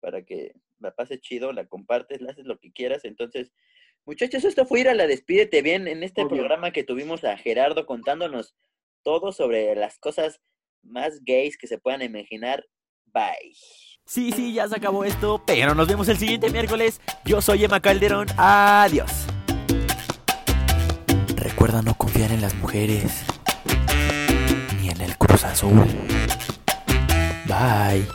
para 0.00 0.22
que 0.22 0.52
la 0.78 0.94
pases 0.94 1.20
chido, 1.20 1.52
la 1.52 1.66
compartes, 1.66 2.20
la 2.20 2.30
haces 2.30 2.46
lo 2.46 2.58
que 2.58 2.72
quieras. 2.72 3.04
Entonces, 3.04 3.52
muchachos, 4.04 4.44
esto 4.44 4.66
fue 4.66 4.80
ir 4.80 4.88
a 4.88 4.94
la 4.94 5.06
Despídete 5.06 5.62
Bien 5.62 5.88
en 5.88 6.02
este 6.02 6.22
Obvio. 6.22 6.36
programa 6.36 6.70
que 6.70 6.84
tuvimos 6.84 7.24
a 7.24 7.36
Gerardo 7.36 7.86
contándonos 7.86 8.54
todo 9.02 9.32
sobre 9.32 9.74
las 9.76 9.98
cosas 9.98 10.40
más 10.82 11.22
gays 11.24 11.56
que 11.56 11.66
se 11.66 11.78
puedan 11.78 12.02
imaginar. 12.02 12.64
Bye. 13.06 13.54
Sí, 14.04 14.30
sí, 14.32 14.52
ya 14.52 14.68
se 14.68 14.76
acabó 14.76 15.04
esto, 15.04 15.42
pero 15.46 15.74
nos 15.74 15.88
vemos 15.88 16.08
el 16.08 16.16
siguiente 16.16 16.50
miércoles. 16.50 17.00
Yo 17.24 17.40
soy 17.40 17.64
Emma 17.64 17.80
Calderón. 17.80 18.28
Adiós. 18.36 19.10
Recuerda 21.36 21.82
no 21.82 21.94
confiar 21.94 22.30
en 22.32 22.40
las 22.40 22.54
mujeres. 22.54 23.24
Ni 24.80 24.90
en 24.90 25.00
el 25.00 25.16
Cruz 25.16 25.44
Azul. 25.44 25.86
Bye. 27.46 28.06